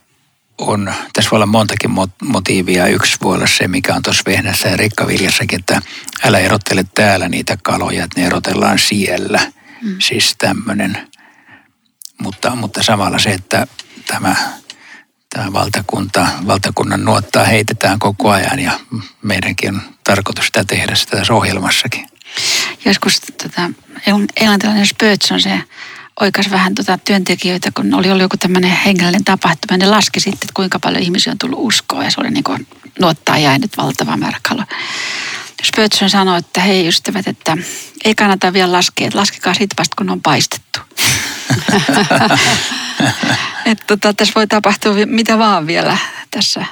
on, 0.59 0.93
tässä 1.13 1.31
voi 1.31 1.37
olla 1.37 1.45
montakin 1.45 1.91
mot- 1.91 2.27
motiivia. 2.27 2.87
Yksi 2.87 3.17
voi 3.23 3.35
olla 3.35 3.47
se, 3.47 3.67
mikä 3.67 3.95
on 3.95 4.01
tuossa 4.01 4.23
vehnässä 4.25 4.67
ja 4.69 4.77
rikkaviljassakin, 4.77 5.59
että 5.59 5.81
älä 6.23 6.39
erottele 6.39 6.85
täällä 6.95 7.29
niitä 7.29 7.57
kaloja, 7.63 8.03
että 8.03 8.19
ne 8.19 8.27
erotellaan 8.27 8.79
siellä. 8.79 9.51
Mm. 9.81 9.95
Siis 9.99 10.35
tämmöinen. 10.37 11.07
Mutta, 12.21 12.55
mutta 12.55 12.83
samalla 12.83 13.19
se, 13.19 13.29
että 13.29 13.67
tämä, 14.07 14.35
tämä 15.29 15.53
valtakunta, 15.53 16.27
valtakunnan 16.47 17.05
nuottaa 17.05 17.43
heitetään 17.43 17.99
koko 17.99 18.29
ajan 18.29 18.59
ja 18.59 18.79
meidänkin 19.21 19.75
on 19.75 19.81
tarkoitus 20.03 20.45
sitä 20.45 20.63
tehdä 20.63 20.95
sitä 20.95 21.17
tässä 21.17 21.33
ohjelmassakin. 21.33 22.09
Joskus 22.85 23.21
tota, 23.43 23.69
englantilainen 24.37 24.85
Spurgeon 24.85 25.41
se 25.41 25.63
oikas 26.21 26.51
vähän 26.51 26.75
tota 26.75 26.97
työntekijöitä, 26.97 27.71
kun 27.75 27.93
oli 27.93 28.09
ollut 28.09 28.21
joku 28.21 28.37
tämmöinen 28.37 28.71
hengellinen 28.71 29.23
tapahtuma. 29.23 29.77
Ne 29.77 29.87
laski 29.87 30.19
sitten, 30.19 30.39
että 30.41 30.53
kuinka 30.53 30.79
paljon 30.79 31.03
ihmisiä 31.03 31.31
on 31.31 31.37
tullut 31.37 31.59
uskoa 31.61 32.03
ja 32.03 32.11
se 32.11 32.21
oli 32.21 32.29
niin 32.29 32.43
kuin 32.43 32.67
nuottaa 32.99 33.37
jäi 33.37 33.59
nyt 33.59 33.77
valtava 33.77 34.17
määrä 34.17 34.39
kaloja. 34.49 34.67
Spurgeon 35.63 36.09
sanoi, 36.09 36.39
että 36.39 36.61
hei 36.61 36.87
ystävät, 36.87 37.27
että 37.27 37.57
ei 38.05 38.15
kannata 38.15 38.53
vielä 38.53 38.71
laskea, 38.71 39.07
että 39.07 39.19
laskekaa 39.19 39.53
siitä 39.53 39.75
vasta 39.79 39.95
kun 39.95 40.09
on 40.09 40.21
paistettu. 40.21 40.79
että 43.65 43.83
tota, 43.87 44.13
tässä 44.13 44.33
voi 44.35 44.47
tapahtua 44.47 44.93
mitä 45.05 45.37
vaan 45.37 45.67
vielä 45.67 45.97
tässä 46.31 46.65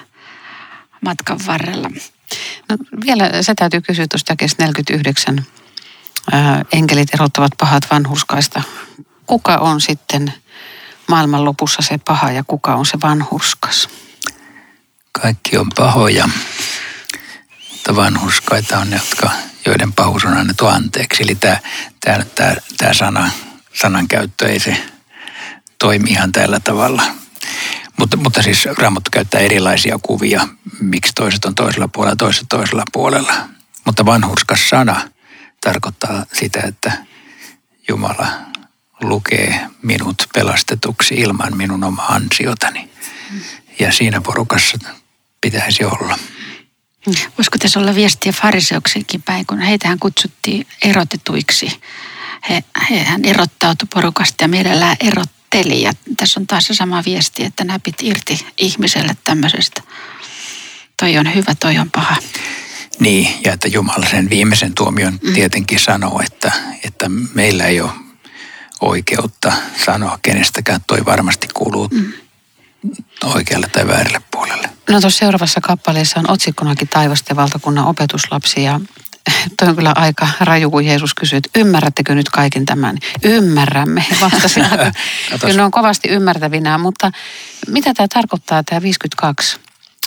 matkan 1.01 1.39
varrella. 1.47 1.89
no, 2.69 2.77
vielä 3.05 3.41
se 3.41 3.55
täytyy 3.55 3.81
kysyä 3.81 4.05
tuosta 4.07 4.31
jakeesta 4.31 4.63
49. 4.63 5.45
Ää, 6.31 6.65
enkelit 6.71 7.13
erottavat 7.13 7.51
pahat 7.57 7.83
vanhurskaista. 7.91 8.61
Kuka 9.27 9.57
on 9.57 9.81
sitten 9.81 10.33
maailman 11.07 11.45
lopussa 11.45 11.81
se 11.81 11.97
paha 11.97 12.31
ja 12.31 12.43
kuka 12.43 12.75
on 12.75 12.85
se 12.85 12.97
vanhurskas? 13.03 13.89
Kaikki 15.11 15.57
on 15.57 15.69
pahoja, 15.75 16.29
mutta 17.71 17.95
vanhuskaita 17.95 18.77
on 18.77 18.89
ne, 18.89 18.95
jotka, 18.95 19.29
joiden 19.65 19.93
pahuus 19.93 20.25
on 20.25 20.37
annettu 20.37 20.67
anteeksi. 20.67 21.23
Eli 21.23 21.35
tämä, 21.35 21.57
tämä, 22.05 22.25
tämä, 22.35 22.55
tämä 22.77 22.93
sana, 22.93 23.31
sanankäyttö 23.73 24.49
ei 24.49 24.59
se 24.59 24.85
toimi 25.79 26.09
ihan 26.09 26.31
tällä 26.31 26.59
tavalla. 26.59 27.03
Mutta, 27.99 28.17
mutta 28.17 28.43
siis 28.43 28.65
Raamattu 28.77 29.09
käyttää 29.11 29.41
erilaisia 29.41 29.99
kuvia, 30.01 30.47
miksi 30.79 31.11
toiset 31.15 31.45
on 31.45 31.55
toisella 31.55 31.87
puolella, 31.87 32.15
toiset 32.15 32.45
toisella 32.49 32.83
puolella. 32.93 33.33
Mutta 33.85 34.05
vanhurskas 34.05 34.69
sana 34.69 35.01
tarkoittaa 35.61 36.25
sitä, 36.33 36.59
että 36.67 36.91
Jumala 37.87 38.27
lukee 39.01 39.67
minut 39.81 40.15
pelastetuksi 40.33 41.15
ilman 41.15 41.57
minun 41.57 41.83
omaa 41.83 42.07
ansiotani. 42.07 42.89
Ja 43.79 43.91
siinä 43.91 44.21
porukassa 44.21 44.77
pitäisi 45.41 45.83
olla. 45.83 46.19
Voisiko 47.37 47.57
tässä 47.57 47.79
olla 47.79 47.95
viestiä 47.95 48.31
fariseuksiinkin 48.31 49.21
päin, 49.21 49.45
kun 49.45 49.59
heitähän 49.59 49.99
kutsuttiin 49.99 50.67
erotetuiksi. 50.83 51.81
He, 52.49 52.63
hehän 52.89 53.25
erottautui 53.25 53.87
porukasta 53.93 54.43
ja 54.43 54.47
mielellään 54.47 54.97
erotteli. 54.99 55.81
Ja 55.81 55.93
tässä 56.17 56.39
on 56.39 56.47
taas 56.47 56.65
se 56.65 56.73
sama 56.73 57.03
viesti, 57.05 57.43
että 57.43 57.63
näpit 57.63 57.95
irti 58.01 58.47
ihmiselle 58.57 59.17
tämmöisestä. 59.23 59.81
Toi 60.99 61.17
on 61.17 61.35
hyvä, 61.35 61.55
toi 61.55 61.77
on 61.77 61.91
paha. 61.91 62.15
Niin, 62.99 63.33
ja 63.43 63.53
että 63.53 63.67
Jumala 63.67 64.09
sen 64.09 64.29
viimeisen 64.29 64.73
tuomion 64.73 65.19
mm. 65.23 65.33
tietenkin 65.33 65.79
sanoo, 65.79 66.21
että, 66.25 66.51
että 66.83 67.09
meillä 67.33 67.65
ei 67.65 67.81
ole 67.81 67.91
oikeutta 68.81 69.53
sanoa 69.85 70.19
kenestäkään. 70.21 70.81
Toi 70.87 71.05
varmasti 71.05 71.47
kuuluu 71.53 71.87
mm. 71.87 72.13
oikealle 73.23 73.67
tai 73.67 73.87
väärälle 73.87 74.21
puolelle. 74.31 74.69
No 74.89 75.01
tuossa 75.01 75.19
seuraavassa 75.19 75.61
kappaleessa 75.61 76.19
on 76.19 76.31
otsikkonakin 76.31 76.87
taivasten 76.87 77.35
valtakunnan 77.35 77.85
opetuslapsi 77.85 78.63
ja 78.63 78.79
toi 79.57 79.67
on 79.67 79.75
kyllä 79.75 79.93
aika 79.95 80.27
raju, 80.39 80.71
kun 80.71 80.85
Jeesus 80.85 81.13
kysyy, 81.13 81.37
että 81.37 81.59
ymmärrättekö 81.59 82.15
nyt 82.15 82.29
kaiken 82.29 82.65
tämän? 82.65 82.97
Ymmärrämme, 83.23 84.05
vastasin. 84.21 84.65
kyllä 85.41 85.53
ne 85.53 85.63
on 85.63 85.71
kovasti 85.71 86.09
ymmärtävinä, 86.09 86.77
mutta 86.77 87.11
mitä 87.67 87.93
tämä 87.93 88.07
tarkoittaa 88.13 88.63
tämä 88.63 88.81
52? 88.81 89.59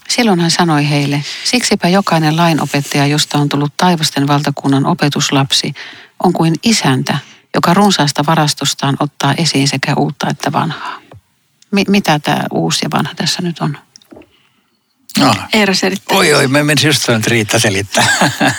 Silloin 0.08 0.40
hän 0.40 0.50
sanoi 0.50 0.88
heille, 0.88 1.24
siksipä 1.44 1.88
jokainen 1.88 2.36
lainopettaja, 2.36 3.06
josta 3.06 3.38
on 3.38 3.48
tullut 3.48 3.72
taivasten 3.76 4.26
valtakunnan 4.26 4.86
opetuslapsi, 4.86 5.74
on 6.24 6.32
kuin 6.32 6.54
isäntä, 6.62 7.18
joka 7.60 7.74
runsaasta 7.74 8.26
varastostaan 8.26 8.96
ottaa 9.00 9.34
esiin 9.36 9.68
sekä 9.68 9.94
uutta 9.96 10.26
että 10.30 10.52
vanhaa. 10.52 11.00
Mi- 11.70 11.84
mitä 11.88 12.18
tämä 12.18 12.44
uusi 12.50 12.78
ja 12.82 12.90
vanha 12.90 13.14
tässä 13.14 13.42
nyt 13.42 13.58
on? 13.58 13.78
No. 15.18 15.34
Eero 15.52 15.74
selittää. 15.74 16.16
Oi, 16.16 16.34
oi, 16.34 16.48
mä 16.48 16.64
menisin 16.64 16.88
just 16.88 17.02
sanoa, 17.02 17.18
että 17.18 17.30
Riitta 17.30 17.58
selittää. 17.58 18.06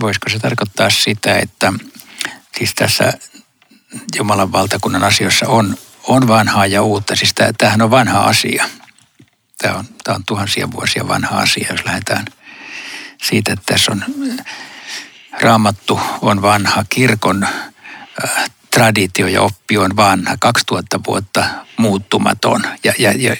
Voisiko 0.00 0.30
se 0.30 0.38
tarkoittaa 0.38 0.90
sitä, 0.90 1.38
että 1.38 1.72
siis 2.58 2.74
tässä 2.74 3.12
Jumalan 4.16 4.52
valtakunnan 4.52 5.04
asioissa 5.04 5.48
on, 5.48 5.76
on 6.02 6.28
vanhaa 6.28 6.66
ja 6.66 6.82
uutta. 6.82 7.16
Siis 7.16 7.34
tämähän 7.58 7.82
on 7.82 7.90
vanha 7.90 8.20
asia. 8.20 8.68
Tämä 9.58 9.74
on, 9.74 9.84
tämä 10.04 10.14
on 10.14 10.24
tuhansia 10.24 10.72
vuosia 10.72 11.08
vanha 11.08 11.38
asia, 11.38 11.68
jos 11.70 11.84
lähdetään 11.84 12.24
siitä, 13.22 13.52
että 13.52 13.64
tässä 13.66 13.92
on 13.92 14.04
raamattu 15.40 16.00
on 16.22 16.42
vanha, 16.42 16.84
kirkon 16.88 17.44
äh, 17.44 18.50
traditio 18.70 19.26
ja 19.26 19.42
oppi 19.42 19.78
on 19.78 19.96
vanha, 19.96 20.36
2000 20.40 21.00
vuotta 21.06 21.44
muuttumaton. 21.76 22.62
Ja, 22.84 22.92
ja, 22.98 23.12
ja 23.12 23.36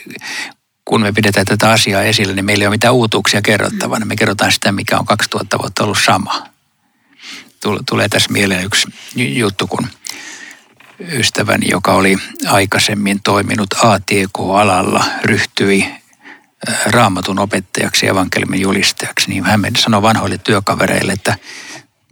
kun 0.85 1.01
me 1.01 1.13
pidetään 1.13 1.47
tätä 1.47 1.71
asiaa 1.71 2.03
esillä, 2.03 2.35
niin 2.35 2.45
meillä 2.45 2.63
ei 2.63 2.67
ole 2.67 2.75
mitään 2.75 2.95
uutuuksia 2.95 3.43
kerrottavana. 3.43 4.07
Me 4.07 4.17
kerrotaan 4.17 4.53
sitä, 4.53 4.73
mikä 4.73 4.99
on 4.99 5.07
2000 5.07 5.59
vuotta 5.59 5.85
ollut 5.85 5.99
sama. 6.05 6.47
Tulee 7.89 8.09
tässä 8.09 8.33
mieleen 8.33 8.65
yksi 8.65 8.89
juttu, 9.15 9.67
kun 9.67 9.87
ystäväni, 11.01 11.67
joka 11.71 11.93
oli 11.93 12.17
aikaisemmin 12.47 13.23
toiminut 13.23 13.75
ATK-alalla, 13.83 15.05
ryhtyi 15.23 15.87
raamatun 16.87 17.39
opettajaksi 17.39 18.07
ja 18.07 18.13
evankeliumin 18.13 18.61
julistajaksi, 18.61 19.31
niin 19.31 19.45
hän 19.45 19.61
sanoi 19.79 20.03
vanhoille 20.03 20.39
työkavereille, 20.39 21.13
että 21.13 21.37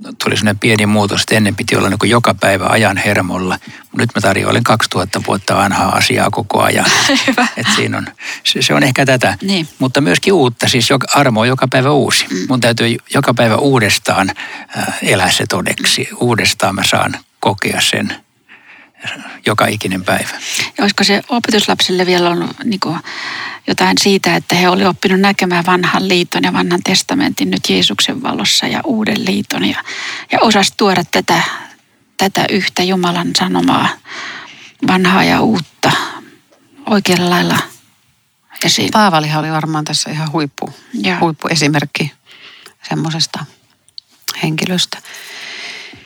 tuli 0.03 0.37
sellainen 0.37 0.59
pieni 0.59 0.87
muutos, 0.87 1.21
että 1.21 1.35
ennen 1.35 1.57
piti 1.57 1.77
olla 1.77 1.89
niin 1.89 1.99
joka 2.11 2.35
päivä 2.35 2.67
ajan 2.67 2.97
hermolla. 2.97 3.59
Nyt 3.97 4.11
mä 4.15 4.21
tarjoilen 4.21 4.63
2000 4.65 5.23
vuotta 5.27 5.57
vanhaa 5.57 5.97
asiaa 5.97 6.31
koko 6.31 6.63
ajan. 6.63 6.87
Hyvä. 7.27 7.47
Et 7.57 7.67
siinä 7.77 7.99
on, 7.99 8.07
se, 8.45 8.63
se 8.63 8.75
on 8.75 8.83
ehkä 8.83 9.07
tätä, 9.07 9.39
Niin. 9.43 9.69
mutta 9.79 10.01
myöskin 10.01 10.33
uutta. 10.33 10.69
Siis 10.69 10.91
joka, 10.91 11.07
armo 11.15 11.41
on 11.41 11.49
joka 11.49 11.69
päivä 11.69 11.91
uusi. 11.91 12.27
Mm. 12.31 12.37
Mun 12.49 12.61
täytyy 12.61 12.97
joka 13.15 13.35
päivä 13.35 13.57
uudestaan 13.57 14.31
äh, 14.79 14.99
elää 15.03 15.31
se 15.31 15.45
todeksi. 15.47 16.09
Uudestaan 16.21 16.75
mä 16.75 16.83
saan 16.87 17.17
kokea 17.41 17.81
sen 17.81 18.24
joka 19.47 19.67
ikinen 19.67 20.05
päivä. 20.05 20.31
Ja 20.79 20.85
olisiko 20.85 21.05
se 21.05 21.23
opetuslapsille 21.29 22.07
vielä 22.07 22.31
ollut 22.31 22.51
niin 22.65 22.81
kuin 22.81 22.99
jotain 23.67 23.99
siitä, 24.01 24.37
että 24.37 24.55
he 24.55 24.69
olivat 24.69 24.91
oppinut 24.91 25.21
näkemään 25.21 25.67
vanhan 25.67 26.09
liiton 26.09 26.43
ja 26.43 26.53
vanhan 26.53 26.83
testamentin 26.85 27.51
nyt 27.51 27.69
Jeesuksen 27.69 28.23
valossa 28.23 28.67
ja 28.67 28.81
uuden 28.85 29.25
liiton 29.25 29.65
ja, 29.65 29.85
ja 30.33 30.39
osas 30.41 30.73
tuoda 30.77 31.03
tätä, 31.11 31.43
tätä 32.17 32.45
yhtä 32.51 32.83
Jumalan 32.83 33.31
sanomaa, 33.39 33.89
vanhaa 34.87 35.25
ja 35.25 35.41
uutta, 35.41 35.93
oikealla 36.87 37.31
lailla 37.31 37.59
esiin. 38.65 38.91
Paavalihan 38.93 39.45
oli 39.45 39.53
varmaan 39.53 39.85
tässä 39.85 40.11
ihan 40.11 40.33
huippu, 40.33 40.75
Joo. 40.93 41.17
huippuesimerkki 41.21 42.13
semmoisesta 42.89 43.45
henkilöstä. 44.43 44.99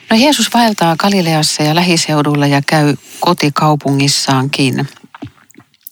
No 0.09 0.17
Jeesus 0.17 0.53
vaeltaa 0.53 0.95
Galileassa 0.95 1.63
ja 1.63 1.75
lähiseudulla 1.75 2.47
ja 2.47 2.61
käy 2.67 2.95
kotikaupungissaankin. 3.19 4.89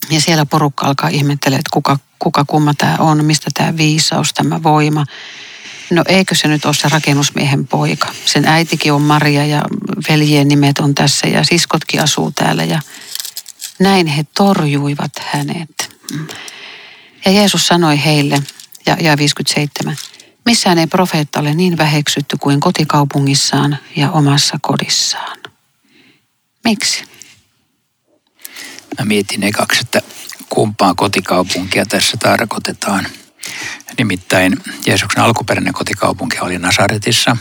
Ja 0.10 0.22
siellä 0.22 0.46
porukka 0.46 0.86
alkaa 0.86 1.10
ihmettelemään, 1.10 1.60
että 1.60 1.74
kuka, 1.74 2.00
kuka 2.20 2.46
kumma 2.46 2.74
tämä 2.74 2.96
on, 3.00 3.26
mistä 3.26 3.50
tämä 3.54 3.78
viisaus, 3.78 4.34
tämä 4.34 4.64
voima. 4.64 5.06
No 5.90 6.04
eikö 6.08 6.36
se 6.36 6.48
nyt 6.48 6.66
ole 6.66 6.74
se 6.74 6.90
rakennusmiehen 6.90 7.68
poika? 7.68 8.14
Sen 8.26 8.46
äitikin 8.46 8.94
on 8.94 9.02
Maria 9.02 9.46
ja 9.46 9.62
veljien 10.10 10.48
nimet 10.48 10.80
on 10.80 10.96
tässä 10.96 11.28
ja 11.28 11.44
siskotkin 11.44 12.04
asuu 12.04 12.32
täällä 12.32 12.64
ja 12.64 12.82
näin 13.80 14.08
he 14.08 14.26
torjuivat 14.38 15.12
hänet. 15.20 15.98
Ja 17.26 17.32
Jeesus 17.32 17.68
sanoi 17.68 18.04
heille, 18.06 18.44
ja, 18.86 18.98
ja 19.00 19.18
57, 19.18 19.98
missään 20.48 20.78
ei 20.78 20.88
profeetta 20.88 21.40
ole 21.40 21.54
niin 21.54 21.78
väheksytty 21.78 22.38
kuin 22.40 22.60
kotikaupungissaan 22.60 23.78
ja 23.96 24.12
omassa 24.12 24.58
kodissaan. 24.62 25.38
Miksi? 26.64 27.04
Mä 29.00 29.06
mietin 29.06 29.44
ekaksi, 29.44 29.82
että 29.82 30.02
kumpaa 30.50 30.94
kotikaupunkia 30.96 31.86
tässä 31.86 32.18
tarkoitetaan. 32.18 33.08
Nimittäin 33.98 34.58
Jeesuksen 34.86 35.24
alkuperäinen 35.24 35.74
kotikaupunki 35.74 36.40
oli 36.40 36.58
Nasaretissa, 36.58 37.38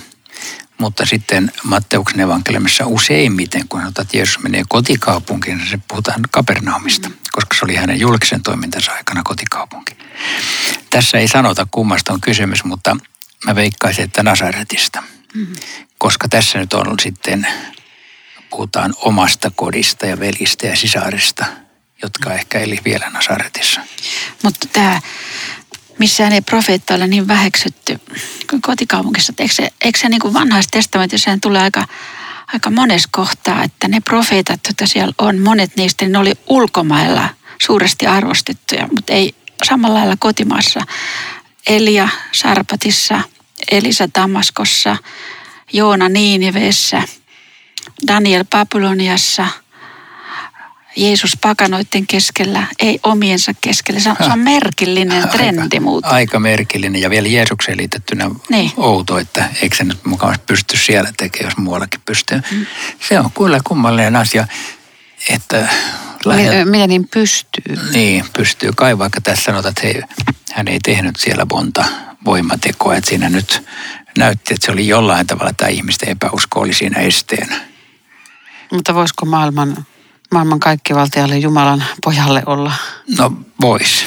mutta 0.78 1.06
sitten 1.06 1.52
Matteuksen 1.64 2.20
evankeliumissa 2.20 2.86
useimmiten, 2.86 3.68
kun 3.68 3.80
sanotaan, 3.80 4.04
että 4.04 4.16
Jeesus 4.16 4.38
menee 4.38 4.62
kotikaupunkiin, 4.68 5.66
se 5.70 5.78
puhutaan 5.88 6.20
Kapernaumista, 6.30 7.10
koska 7.36 7.56
se 7.58 7.64
oli 7.64 7.74
hänen 7.74 8.00
julkisen 8.00 8.42
toimintansa 8.42 8.92
aikana 8.92 9.22
kotikaupunki. 9.22 9.96
Tässä 10.90 11.18
ei 11.18 11.28
sanota 11.28 11.66
kummasta 11.70 12.12
on 12.12 12.20
kysymys, 12.20 12.64
mutta 12.64 12.96
mä 13.46 13.54
veikkaisin, 13.54 14.04
että 14.04 14.22
Nasaretista. 14.22 15.02
Koska 15.98 16.28
tässä 16.28 16.58
nyt 16.58 16.72
on 16.72 16.98
sitten, 17.02 17.46
puhutaan 18.50 18.94
omasta 18.96 19.50
kodista 19.56 20.06
ja 20.06 20.20
velistä 20.20 20.66
ja 20.66 20.76
sisarista, 20.76 21.44
jotka 22.02 22.34
ehkä 22.34 22.58
eli 22.58 22.78
vielä 22.84 23.10
Nasaretissa. 23.10 23.80
Mutta 24.42 24.68
tämä, 24.72 25.00
missään 25.98 26.32
ei 26.32 26.40
profeetta 26.40 26.94
ole 26.94 27.06
niin 27.06 27.28
väheksytty 27.28 28.00
kuin 28.50 28.62
kotikaupungissa. 28.62 29.32
Eikö 29.38 29.54
se, 29.54 29.70
eikö 29.80 29.98
se 29.98 30.08
niin 30.08 30.20
kuin 30.20 30.34
vanhassa 30.34 30.70
testamentissa 30.70 31.38
tulee 31.42 31.62
aika, 31.62 31.86
aika 32.52 32.70
monessa 32.70 33.08
kohtaa, 33.12 33.62
että 33.62 33.88
ne 33.88 34.00
profeetat, 34.00 34.60
joita 34.66 34.86
siellä 34.86 35.12
on, 35.18 35.38
monet 35.38 35.76
niistä, 35.76 36.04
niin 36.04 36.12
ne 36.12 36.18
oli 36.18 36.32
ulkomailla 36.46 37.28
suuresti 37.62 38.06
arvostettuja, 38.06 38.88
mutta 38.92 39.12
ei 39.12 39.34
samalla 39.64 39.98
lailla 39.98 40.16
kotimaassa. 40.18 40.80
Elia 41.66 42.08
Sarpatissa, 42.32 43.20
Elisa 43.70 44.08
Damaskossa, 44.14 44.96
Joona 45.72 46.08
Niinivessä, 46.08 47.02
Daniel 48.08 48.44
Babyloniassa, 48.50 49.48
Jeesus 50.96 51.36
pakanoiden 51.40 52.06
keskellä, 52.06 52.66
ei 52.78 52.98
omiensa 53.02 53.52
keskellä. 53.60 54.00
Se 54.00 54.10
on, 54.10 54.16
se 54.20 54.32
on 54.32 54.38
merkillinen 54.38 55.28
trendi 55.28 55.80
muuten. 55.80 56.10
Aika 56.10 56.40
merkillinen 56.40 57.00
ja 57.02 57.10
vielä 57.10 57.28
Jeesukseen 57.28 57.78
liitettynä 57.78 58.30
Niin. 58.50 58.72
outo, 58.76 59.18
että 59.18 59.48
eikö 59.62 59.76
se 59.76 59.84
nyt 59.84 60.04
mukavasti 60.04 60.42
pysty 60.46 60.76
siellä 60.76 61.12
tekemään, 61.16 61.46
jos 61.50 61.56
muuallakin 61.56 62.00
pystyy. 62.04 62.40
Mm. 62.50 62.66
Se 63.08 63.20
on 63.20 63.30
kyllä 63.32 63.60
kummallinen 63.64 64.16
asia, 64.16 64.46
että 65.28 65.68
lähe, 66.24 66.64
Mi- 66.64 66.70
Miten 66.70 66.88
niin 66.88 67.08
pystyy? 67.08 67.76
niin, 67.92 68.24
pystyy 68.36 68.70
kai, 68.76 68.98
vaikka 68.98 69.20
tässä 69.20 69.44
sanotaan, 69.44 69.70
että 69.70 69.82
hei, 69.86 70.02
hän 70.52 70.68
ei 70.68 70.78
tehnyt 70.84 71.16
siellä 71.16 71.46
monta 71.52 71.84
voimatekoa, 72.24 72.94
että 72.96 73.08
siinä 73.10 73.28
nyt 73.28 73.62
näytti, 74.18 74.54
että 74.54 74.66
se 74.66 74.72
oli 74.72 74.88
jollain 74.88 75.26
tavalla 75.26 75.52
tämä 75.52 75.68
ihmisten 75.68 76.08
epäusko 76.08 76.60
oli 76.60 76.74
siinä 76.74 77.00
esteenä. 77.00 77.60
Mutta 78.72 78.94
voisiko 78.94 79.26
maailman, 79.26 79.86
maailman 80.30 80.60
kaikkivaltialle 80.60 81.38
Jumalan 81.38 81.84
pojalle 82.04 82.42
olla? 82.46 82.72
No 83.18 83.32
vois, 83.60 84.04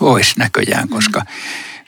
vois 0.00 0.36
näköjään, 0.36 0.88
koska, 0.88 1.24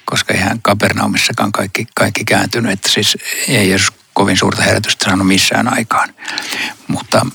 koska 0.04 0.34
eihän 0.34 0.62
Kapernaumissakaan 0.62 1.52
kaikki, 1.52 1.86
kaikki 1.94 2.24
kääntynyt, 2.24 2.72
että 2.72 2.88
siis 2.88 3.18
ei 3.48 3.68
Jeesus 3.68 3.92
kovin 4.12 4.36
suurta 4.36 4.62
herätystä 4.62 5.04
saanut 5.04 5.26
missään 5.26 5.72
aikaan. 5.72 6.14
Mutta 6.88 7.26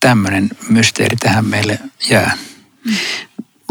tämmöinen 0.00 0.48
mysteeri 0.68 1.16
tähän 1.16 1.46
meille 1.46 1.78
jää. 2.08 2.36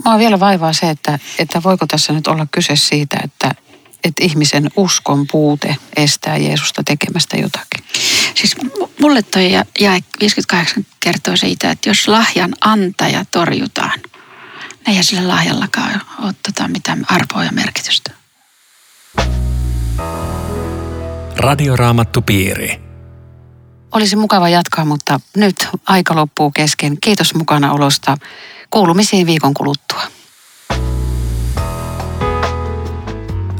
Mua 0.06 0.18
vielä 0.18 0.40
vaivaa 0.40 0.74
se, 0.74 0.90
että, 0.90 1.20
että 1.40 1.64
voiko 1.64 1.88
tässä 1.88 2.14
nyt 2.14 2.28
olla 2.28 2.48
kyse 2.52 2.76
siitä, 2.76 3.18
että, 3.24 3.52
että 4.04 4.24
ihmisen 4.24 4.72
uskon 4.76 5.28
puute 5.32 5.76
estää 5.96 6.38
Jeesusta 6.38 6.84
tekemästä 6.84 7.38
jotakin. 7.38 7.84
Siis 8.36 8.56
mu- 8.64 8.90
mulle 9.02 9.22
toi 9.22 9.52
ja- 9.52 9.66
jae 9.80 10.00
58 10.20 10.86
kertoo 11.00 11.38
siitä, 11.38 11.72
että 11.72 11.90
jos 11.90 12.08
lahjan 12.08 12.54
antaja 12.62 13.26
torjutaan, 13.32 14.00
niin 14.00 14.12
eihän 14.88 15.04
sillä 15.04 15.28
lahjallakaan 15.28 16.02
ole 16.24 16.34
tota 16.44 16.68
mitään 16.68 17.06
arvoa 17.10 17.44
ja 17.44 17.52
merkitystä. 17.52 18.12
Radioraamattupiiri. 21.38 22.80
Olisi 23.92 24.16
mukava 24.16 24.50
jatkaa, 24.50 24.86
mutta 24.86 25.20
nyt 25.36 25.68
aika 25.88 26.16
loppuu 26.16 26.52
kesken. 26.52 26.98
Kiitos 27.02 27.34
mukana 27.36 27.74
olosta. 27.74 28.18
Kuulumisiin 28.70 29.28
viikon 29.28 29.54
kuluttua. 29.54 30.02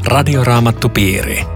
Radioraamattupiiri. 0.04 1.55